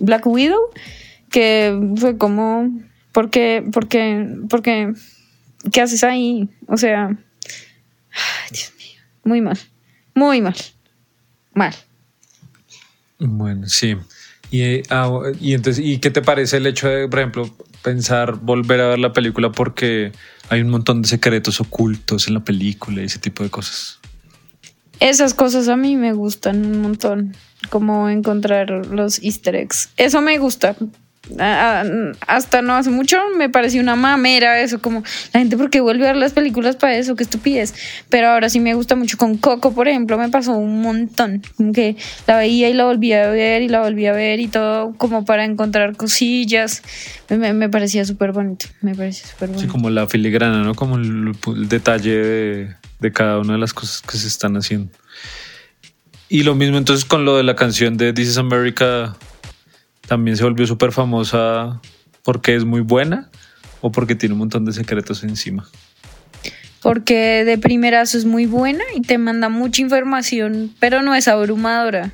mm, 0.00 0.04
Black 0.04 0.26
Widow, 0.26 0.60
que 1.30 1.78
fue 1.96 2.16
como, 2.16 2.70
¿por 3.12 3.28
qué, 3.28 3.62
por 3.72 3.88
qué, 3.88 4.92
haces 5.82 6.02
ahí? 6.02 6.48
O 6.66 6.78
sea, 6.78 7.08
ay, 7.08 8.50
Dios 8.50 8.72
mío, 8.78 9.02
muy 9.24 9.42
mal, 9.42 9.58
muy 10.14 10.40
mal, 10.40 10.56
mal. 11.52 11.74
Bueno, 13.18 13.66
sí. 13.68 13.96
Y, 14.50 14.82
ah, 14.90 15.10
y 15.40 15.54
entonces, 15.54 15.84
¿y 15.84 15.98
qué 15.98 16.10
te 16.10 16.22
parece 16.22 16.56
el 16.56 16.66
hecho 16.66 16.88
de, 16.88 17.08
por 17.08 17.20
ejemplo, 17.20 17.50
pensar 17.82 18.36
volver 18.36 18.80
a 18.80 18.88
ver 18.88 18.98
la 18.98 19.12
película 19.12 19.52
porque 19.52 20.12
hay 20.48 20.60
un 20.60 20.70
montón 20.70 21.02
de 21.02 21.08
secretos 21.08 21.60
ocultos 21.60 22.28
en 22.28 22.34
la 22.34 22.40
película 22.40 23.02
y 23.02 23.04
ese 23.04 23.18
tipo 23.18 23.42
de 23.42 23.50
cosas? 23.50 23.98
Esas 25.00 25.34
cosas 25.34 25.68
a 25.68 25.76
mí 25.76 25.96
me 25.96 26.12
gustan 26.12 26.64
un 26.64 26.80
montón, 26.80 27.34
como 27.70 28.08
encontrar 28.08 28.86
los 28.86 29.22
easter 29.22 29.56
eggs. 29.56 29.90
Eso 29.96 30.20
me 30.20 30.38
gusta. 30.38 30.76
Hasta 32.26 32.62
no 32.62 32.74
hace 32.74 32.90
mucho 32.90 33.16
me 33.36 33.48
pareció 33.48 33.80
una 33.80 33.94
mamera 33.94 34.60
eso, 34.60 34.80
como 34.80 35.04
la 35.32 35.40
gente 35.40 35.56
porque 35.56 35.80
vuelve 35.80 36.04
a 36.04 36.08
ver 36.08 36.16
las 36.16 36.32
películas 36.32 36.74
para 36.74 36.96
eso, 36.96 37.14
qué 37.14 37.22
estupidez. 37.22 37.74
Pero 38.08 38.28
ahora 38.28 38.48
sí 38.48 38.58
me 38.58 38.74
gusta 38.74 38.96
mucho. 38.96 39.16
Con 39.16 39.36
Coco, 39.36 39.72
por 39.72 39.86
ejemplo, 39.86 40.18
me 40.18 40.28
pasó 40.30 40.52
un 40.52 40.82
montón. 40.82 41.42
Como 41.56 41.72
que 41.72 41.96
la 42.26 42.36
veía 42.36 42.68
y 42.68 42.74
la 42.74 42.84
volvía 42.84 43.24
a 43.24 43.30
ver 43.30 43.62
y 43.62 43.68
la 43.68 43.80
volvía 43.80 44.10
a 44.10 44.14
ver 44.14 44.40
y 44.40 44.48
todo 44.48 44.94
como 44.98 45.24
para 45.24 45.44
encontrar 45.44 45.96
cosillas. 45.96 46.82
Me, 47.28 47.68
parecía 47.68 48.04
súper 48.04 48.32
bonito, 48.32 48.66
me 48.80 48.94
parecía 48.94 49.28
súper 49.28 49.48
bonito. 49.50 49.66
Sí, 49.66 49.70
como 49.70 49.90
la 49.90 50.08
filigrana, 50.08 50.62
¿no? 50.64 50.74
Como 50.74 50.96
el, 50.96 51.32
el 51.46 51.68
detalle 51.68 52.16
de, 52.16 52.74
de 53.00 53.12
cada 53.12 53.38
una 53.38 53.54
de 53.54 53.58
las 53.60 53.72
cosas 53.72 54.02
que 54.02 54.18
se 54.18 54.26
están 54.26 54.56
haciendo. 54.56 54.90
Y 56.28 56.42
lo 56.44 56.54
mismo 56.54 56.78
entonces 56.78 57.04
con 57.04 57.24
lo 57.24 57.36
de 57.36 57.42
la 57.42 57.54
canción 57.54 57.96
de 57.96 58.12
This 58.12 58.30
is 58.30 58.38
America, 58.38 59.16
también 60.12 60.36
se 60.36 60.44
volvió 60.44 60.66
súper 60.66 60.92
famosa 60.92 61.80
porque 62.22 62.54
es 62.54 62.66
muy 62.66 62.82
buena 62.82 63.30
o 63.80 63.90
porque 63.90 64.14
tiene 64.14 64.34
un 64.34 64.40
montón 64.40 64.66
de 64.66 64.74
secretos 64.74 65.24
encima. 65.24 65.66
Porque 66.82 67.44
de 67.46 67.56
primerazo 67.56 68.18
es 68.18 68.26
muy 68.26 68.44
buena 68.44 68.84
y 68.94 69.00
te 69.00 69.16
manda 69.16 69.48
mucha 69.48 69.80
información, 69.80 70.70
pero 70.80 71.00
no 71.00 71.14
es 71.14 71.28
abrumadora. 71.28 72.12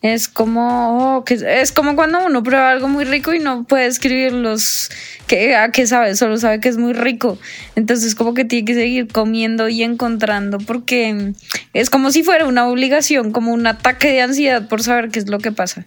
Es 0.00 0.26
como, 0.26 1.16
oh, 1.16 1.24
que 1.24 1.34
es 1.34 1.70
como 1.70 1.96
cuando 1.96 2.24
uno 2.24 2.42
prueba 2.42 2.70
algo 2.70 2.88
muy 2.88 3.04
rico 3.04 3.34
y 3.34 3.40
no 3.40 3.64
puede 3.64 3.84
escribir 3.84 4.32
los 4.32 4.88
que 5.26 5.54
a 5.54 5.70
qué 5.70 5.86
sabe, 5.86 6.16
solo 6.16 6.38
sabe 6.38 6.60
que 6.60 6.70
es 6.70 6.78
muy 6.78 6.94
rico. 6.94 7.38
Entonces 7.76 8.14
como 8.14 8.32
que 8.32 8.46
tiene 8.46 8.64
que 8.64 8.74
seguir 8.74 9.08
comiendo 9.08 9.68
y 9.68 9.82
encontrando 9.82 10.56
porque 10.56 11.34
es 11.74 11.90
como 11.90 12.10
si 12.10 12.22
fuera 12.22 12.46
una 12.46 12.66
obligación, 12.66 13.32
como 13.32 13.52
un 13.52 13.66
ataque 13.66 14.12
de 14.12 14.22
ansiedad 14.22 14.66
por 14.66 14.82
saber 14.82 15.10
qué 15.10 15.18
es 15.18 15.28
lo 15.28 15.40
que 15.40 15.52
pasa. 15.52 15.84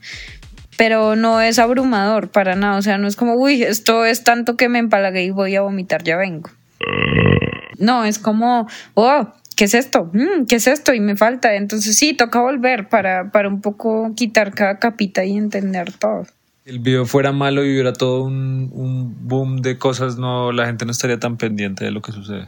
Pero 0.81 1.15
no 1.15 1.41
es 1.41 1.59
abrumador 1.59 2.31
para 2.31 2.55
nada, 2.55 2.75
o 2.75 2.81
sea, 2.81 2.97
no 2.97 3.07
es 3.07 3.15
como, 3.15 3.35
uy, 3.35 3.61
esto 3.61 4.03
es 4.03 4.23
tanto 4.23 4.57
que 4.57 4.67
me 4.67 4.79
empalagué 4.79 5.23
y 5.25 5.29
voy 5.29 5.55
a 5.55 5.61
vomitar, 5.61 6.01
ya 6.01 6.17
vengo. 6.17 6.49
No, 7.77 8.03
es 8.03 8.17
como, 8.17 8.67
oh, 8.95 9.27
¿qué 9.55 9.65
es 9.65 9.75
esto? 9.75 10.09
Mm, 10.11 10.47
¿Qué 10.49 10.55
es 10.55 10.65
esto? 10.65 10.95
Y 10.95 10.99
me 10.99 11.15
falta. 11.15 11.53
Entonces 11.53 11.95
sí, 11.95 12.15
toca 12.15 12.41
volver 12.41 12.89
para, 12.89 13.29
para 13.29 13.47
un 13.47 13.61
poco 13.61 14.13
quitar 14.15 14.55
cada 14.55 14.79
capita 14.79 15.23
y 15.23 15.37
entender 15.37 15.93
todo. 15.93 16.25
el 16.65 16.79
video 16.79 17.05
fuera 17.05 17.31
malo 17.31 17.63
y 17.63 17.73
hubiera 17.73 17.93
todo 17.93 18.23
un, 18.23 18.71
un 18.73 19.27
boom 19.27 19.61
de 19.61 19.77
cosas, 19.77 20.17
no, 20.17 20.51
la 20.51 20.65
gente 20.65 20.85
no 20.85 20.93
estaría 20.93 21.19
tan 21.19 21.37
pendiente 21.37 21.85
de 21.85 21.91
lo 21.91 22.01
que 22.01 22.11
sucede. 22.11 22.47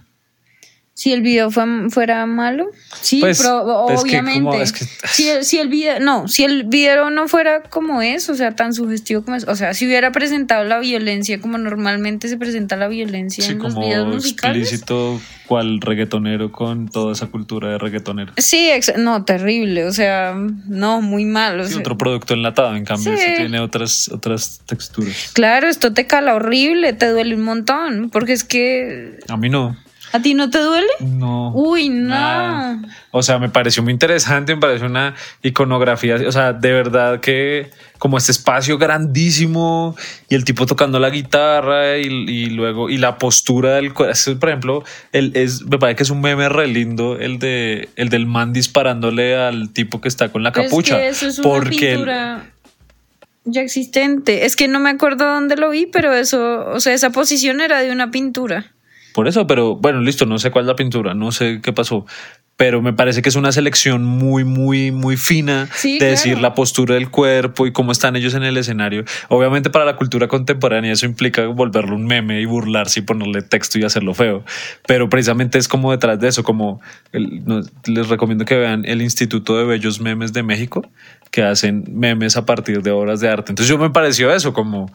Si 0.95 1.11
el 1.11 1.23
video 1.23 1.49
fue, 1.49 1.63
fuera 1.89 2.23
malo, 2.27 2.69
sí, 3.01 3.19
Pues, 3.19 3.39
pero 3.39 3.89
es 3.89 4.03
que 4.03 4.09
obviamente. 4.19 4.41
como- 4.41 4.53
es 4.53 4.71
que- 4.71 4.85
si, 5.07 5.27
el, 5.27 5.43
si 5.43 5.57
el 5.57 5.67
video, 5.67 5.99
no, 5.99 6.27
si 6.27 6.43
el 6.43 6.65
video 6.65 7.09
no 7.09 7.27
fuera 7.27 7.63
como 7.63 8.03
es, 8.03 8.29
o 8.29 8.35
sea, 8.35 8.55
tan 8.55 8.75
sugestivo 8.75 9.23
como 9.23 9.35
es, 9.35 9.47
o 9.47 9.55
sea, 9.55 9.73
si 9.73 9.87
hubiera 9.87 10.11
presentado 10.11 10.63
la 10.65 10.77
violencia 10.79 11.41
como 11.41 11.57
normalmente 11.57 12.27
se 12.27 12.37
presenta 12.37 12.75
la 12.75 12.87
violencia 12.89 13.43
Sí, 13.43 13.53
en 13.53 13.59
los 13.59 13.73
videos 13.75 14.03
como 14.03 14.13
musicales. 14.15 14.61
explícito 14.71 15.19
cual 15.47 15.81
reggaetonero 15.81 16.51
con 16.51 16.87
toda 16.87 17.13
esa 17.13 17.25
cultura 17.25 17.69
de 17.69 17.79
reggaetonero. 17.79 18.33
Sí, 18.37 18.69
no, 18.97 19.25
terrible, 19.25 19.85
o 19.85 19.93
sea, 19.93 20.35
no, 20.67 21.01
muy 21.01 21.25
mal. 21.25 21.59
o 21.59 21.67
Sí, 21.67 21.73
otro 21.79 21.97
producto 21.97 22.35
enlatado, 22.35 22.75
en 22.75 22.85
cambio, 22.85 23.17
Sí. 23.17 23.23
tiene 23.35 23.59
otras, 23.59 24.09
otras 24.09 24.61
texturas. 24.67 25.31
Claro, 25.33 25.67
esto 25.67 25.91
te 25.91 26.05
cala 26.05 26.35
horrible, 26.35 26.93
te 26.93 27.07
duele 27.09 27.33
un 27.35 27.41
montón, 27.41 28.11
porque 28.11 28.33
es 28.33 28.43
que 28.43 29.17
A 29.27 29.37
mí 29.37 29.49
no. 29.49 29.75
¿A 30.13 30.21
ti 30.21 30.33
no 30.33 30.49
te 30.49 30.59
duele? 30.59 30.87
No. 31.01 31.51
Uy, 31.53 31.89
no. 31.89 32.09
nada. 32.09 32.79
O 33.11 33.21
sea, 33.21 33.37
me 33.39 33.49
pareció 33.49 33.83
muy 33.83 33.91
interesante, 33.91 34.55
me 34.55 34.61
pareció 34.61 34.87
una 34.87 35.13
iconografía, 35.41 36.15
o 36.27 36.31
sea, 36.31 36.53
de 36.53 36.71
verdad 36.71 37.19
que 37.19 37.69
como 37.99 38.17
este 38.17 38.31
espacio 38.31 38.77
grandísimo 38.77 39.95
y 40.29 40.35
el 40.35 40.43
tipo 40.45 40.65
tocando 40.65 40.99
la 40.99 41.09
guitarra 41.09 41.97
y, 41.97 42.05
y 42.07 42.45
luego 42.47 42.89
y 42.89 42.97
la 42.97 43.17
postura 43.17 43.75
del 43.75 43.93
cue- 43.93 44.09
eso, 44.11 44.37
por 44.39 44.49
ejemplo, 44.49 44.83
el, 45.11 45.31
es, 45.35 45.63
me 45.63 45.77
parece 45.79 45.97
que 45.97 46.03
es 46.03 46.09
un 46.09 46.21
meme 46.21 46.49
re 46.49 46.67
lindo 46.67 47.17
el 47.19 47.39
de 47.39 47.89
el 47.95 48.09
del 48.09 48.25
man 48.25 48.51
disparándole 48.53 49.37
al 49.37 49.69
tipo 49.71 50.01
que 50.01 50.07
está 50.09 50.29
con 50.29 50.43
la 50.43 50.51
capucha. 50.51 50.95
Es 50.97 51.01
que 51.01 51.25
eso 51.25 51.27
es 51.27 51.39
una 51.39 51.49
porque 51.49 51.69
pintura 51.91 52.45
ya 53.45 53.61
existente. 53.61 54.45
Es 54.45 54.55
que 54.55 54.67
no 54.67 54.79
me 54.79 54.89
acuerdo 54.89 55.25
dónde 55.25 55.55
lo 55.55 55.69
vi, 55.69 55.85
pero 55.85 56.13
eso, 56.13 56.65
o 56.71 56.79
sea, 56.79 56.93
esa 56.93 57.11
posición 57.11 57.61
era 57.61 57.79
de 57.81 57.91
una 57.91 58.11
pintura. 58.11 58.72
Por 59.13 59.27
eso, 59.27 59.47
pero 59.47 59.75
bueno, 59.75 60.01
listo, 60.01 60.25
no 60.25 60.39
sé 60.39 60.51
cuál 60.51 60.65
es 60.65 60.67
la 60.67 60.75
pintura, 60.75 61.13
no 61.13 61.31
sé 61.31 61.59
qué 61.61 61.71
pasó. 61.73 62.05
Pero 62.55 62.83
me 62.83 62.93
parece 62.93 63.23
que 63.23 63.29
es 63.29 63.35
una 63.35 63.51
selección 63.51 64.05
muy, 64.05 64.43
muy, 64.43 64.91
muy 64.91 65.17
fina 65.17 65.67
Sí, 65.73 65.93
de 65.93 65.97
claro. 65.97 66.11
decir 66.11 66.37
la 66.39 66.53
postura 66.53 66.93
del 66.93 67.09
cuerpo 67.09 67.65
y 67.65 67.71
cómo 67.73 67.91
están 67.91 68.15
ellos 68.15 68.35
en 68.35 68.43
el 68.43 68.55
escenario. 68.57 69.05
Obviamente 69.29 69.71
para 69.71 69.85
la 69.85 69.95
cultura 69.95 70.27
contemporánea 70.27 70.93
eso 70.93 71.07
implica 71.07 71.47
volverlo 71.47 71.95
un 71.95 72.05
meme 72.05 72.39
y 72.41 72.45
burlarse 72.45 72.99
y 72.99 73.03
ponerle 73.03 73.41
texto 73.41 73.79
y 73.79 73.83
hacerlo 73.85 74.13
feo. 74.13 74.43
Pero 74.85 75.09
precisamente 75.09 75.57
es 75.57 75.67
como 75.67 75.89
detrás 75.91 76.19
de 76.19 76.27
eso, 76.27 76.43
como 76.43 76.79
el- 77.11 77.43
no- 77.43 77.61
les 77.87 78.07
recomiendo 78.07 78.45
que 78.45 78.55
vean 78.55 78.85
el 78.85 79.01
Instituto 79.01 79.57
de 79.57 79.65
Bellos 79.65 79.99
Memes 79.99 80.31
de 80.31 80.43
México, 80.43 80.87
que 81.31 81.41
hacen 81.41 81.83
memes 81.89 82.37
a 82.37 82.45
partir 82.45 82.83
de 82.83 82.91
obras 82.91 83.19
de 83.19 83.29
arte. 83.29 83.51
Entonces 83.51 83.67
yo 83.67 83.79
me 83.79 83.89
pareció 83.89 84.31
eso, 84.31 84.53
como 84.53 84.91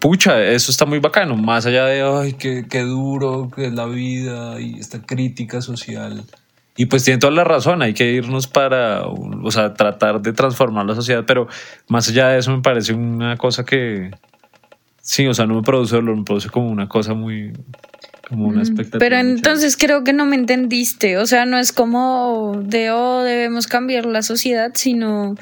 pucha, 0.00 0.42
eso 0.42 0.70
está 0.70 0.84
muy 0.84 1.00
bacano, 1.00 1.36
más 1.36 1.66
allá 1.66 1.86
de, 1.86 2.02
ay, 2.02 2.34
qué, 2.34 2.66
qué 2.68 2.80
duro 2.80 3.50
que 3.54 3.66
es 3.66 3.72
la 3.72 3.86
vida 3.86 4.60
y 4.60 4.78
esta 4.78 5.02
crítica 5.02 5.60
social. 5.60 6.24
Y 6.76 6.86
pues 6.86 7.04
tiene 7.04 7.18
toda 7.18 7.32
la 7.32 7.44
razón, 7.44 7.82
hay 7.82 7.92
que 7.92 8.10
irnos 8.12 8.46
para, 8.46 9.04
o 9.04 9.50
sea, 9.50 9.74
tratar 9.74 10.22
de 10.22 10.32
transformar 10.32 10.86
la 10.86 10.94
sociedad, 10.94 11.24
pero 11.26 11.48
más 11.88 12.08
allá 12.08 12.28
de 12.28 12.38
eso 12.38 12.50
me 12.50 12.62
parece 12.62 12.94
una 12.94 13.36
cosa 13.36 13.64
que, 13.64 14.10
sí, 15.02 15.26
o 15.26 15.34
sea, 15.34 15.46
no 15.46 15.54
me 15.56 15.62
produce 15.62 15.96
dolor, 15.96 16.16
me 16.16 16.24
produce 16.24 16.48
como 16.48 16.70
una 16.70 16.88
cosa 16.88 17.12
muy, 17.12 17.52
como 18.28 18.48
una 18.48 18.60
expectativa. 18.60 19.00
Pero 19.00 19.16
entonces 19.16 19.76
creo 19.76 20.04
que 20.04 20.14
no 20.14 20.24
me 20.24 20.36
entendiste. 20.36 21.18
O 21.18 21.26
sea, 21.26 21.44
no 21.44 21.58
es 21.58 21.72
como 21.72 22.58
de, 22.62 22.90
oh, 22.90 23.22
debemos 23.22 23.66
cambiar 23.66 24.06
la 24.06 24.22
sociedad, 24.22 24.70
sino 24.74 25.36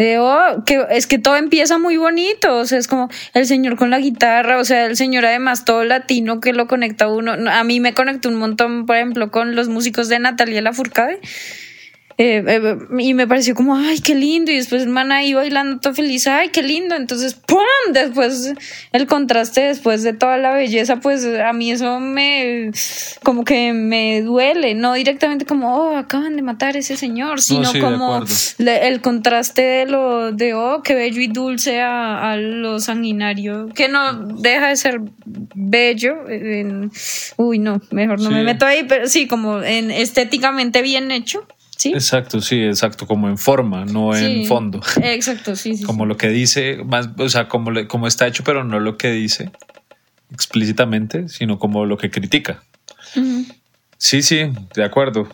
de, 0.00 0.18
oh, 0.18 0.64
que 0.64 0.82
es 0.88 1.06
que 1.06 1.18
todo 1.18 1.36
empieza 1.36 1.76
muy 1.76 1.98
bonito. 1.98 2.56
O 2.56 2.64
sea, 2.64 2.78
es 2.78 2.88
como 2.88 3.10
el 3.34 3.46
señor 3.46 3.76
con 3.76 3.90
la 3.90 3.98
guitarra, 3.98 4.58
o 4.58 4.64
sea, 4.64 4.86
el 4.86 4.96
señor 4.96 5.26
además 5.26 5.66
todo 5.66 5.84
latino 5.84 6.40
que 6.40 6.54
lo 6.54 6.66
conecta 6.66 7.06
uno. 7.08 7.34
A 7.50 7.64
mí 7.64 7.80
me 7.80 7.92
conectó 7.92 8.30
un 8.30 8.36
montón, 8.36 8.86
por 8.86 8.96
ejemplo, 8.96 9.30
con 9.30 9.54
los 9.54 9.68
músicos 9.68 10.08
de 10.08 10.18
Natalia 10.18 10.62
Lafourcade. 10.62 11.20
Eh, 12.22 12.44
eh, 12.46 12.76
y 12.98 13.14
me 13.14 13.26
pareció 13.26 13.54
como, 13.54 13.74
ay, 13.76 13.98
qué 14.00 14.14
lindo. 14.14 14.50
Y 14.52 14.56
después 14.56 14.82
el 14.82 14.90
man 14.90 15.10
ahí 15.10 15.32
bailando 15.32 15.80
todo 15.80 15.94
feliz, 15.94 16.26
ay, 16.26 16.50
qué 16.50 16.62
lindo. 16.62 16.94
Entonces, 16.94 17.32
¡pum! 17.32 17.58
Después 17.94 18.52
el 18.92 19.06
contraste, 19.06 19.62
después 19.62 20.02
de 20.02 20.12
toda 20.12 20.36
la 20.36 20.52
belleza, 20.52 20.96
pues 20.96 21.24
a 21.24 21.54
mí 21.54 21.70
eso 21.70 21.98
me, 21.98 22.72
como 23.22 23.42
que 23.44 23.72
me 23.72 24.20
duele. 24.20 24.74
No 24.74 24.92
directamente 24.92 25.46
como, 25.46 25.74
oh, 25.74 25.96
acaban 25.96 26.36
de 26.36 26.42
matar 26.42 26.76
a 26.76 26.80
ese 26.80 26.98
señor, 26.98 27.40
sino 27.40 27.72
sí, 27.72 27.80
como 27.80 28.22
le- 28.58 28.88
el 28.88 29.00
contraste 29.00 29.62
de 29.62 29.86
lo 29.86 30.30
de, 30.32 30.52
oh, 30.52 30.82
qué 30.82 30.94
bello 30.94 31.22
y 31.22 31.28
dulce 31.28 31.80
a, 31.80 32.32
a 32.32 32.36
lo 32.36 32.80
sanguinario, 32.80 33.68
que 33.74 33.88
no 33.88 34.12
deja 34.42 34.68
de 34.68 34.76
ser 34.76 35.00
bello. 35.24 36.28
en- 36.28 36.90
uy, 37.38 37.58
no, 37.58 37.80
mejor 37.92 38.20
no 38.20 38.28
Sí. 38.28 38.34
me 38.34 38.44
meto 38.44 38.66
ahí, 38.66 38.84
pero 38.86 39.08
sí, 39.08 39.26
como 39.26 39.62
en 39.62 39.90
estéticamente 39.90 40.82
bien 40.82 41.10
hecho. 41.12 41.46
Sí. 41.80 41.92
Exacto, 41.94 42.42
sí, 42.42 42.62
exacto, 42.62 43.06
como 43.06 43.26
en 43.30 43.38
forma, 43.38 43.86
no 43.86 44.14
en 44.14 44.44
fondo. 44.46 44.82
Exacto, 45.02 45.56
sí, 45.56 45.78
sí. 45.78 45.82
como 45.84 46.04
sí. 46.04 46.08
lo 46.08 46.16
que 46.18 46.28
dice, 46.28 46.84
más, 46.84 47.08
o 47.16 47.28
sea, 47.30 47.48
como, 47.48 47.70
le- 47.70 47.86
como 47.86 48.06
está 48.06 48.26
hecho, 48.26 48.44
pero 48.44 48.64
no 48.64 48.78
lo 48.80 48.98
que 48.98 49.10
dice 49.12 49.50
explícitamente, 50.30 51.28
sino 51.30 51.58
como 51.58 51.86
lo 51.86 51.96
que 51.96 52.10
critica. 52.10 52.62
Sí, 53.96 54.20
sí, 54.22 54.40
de 54.74 54.84
acuerdo. 54.84 55.26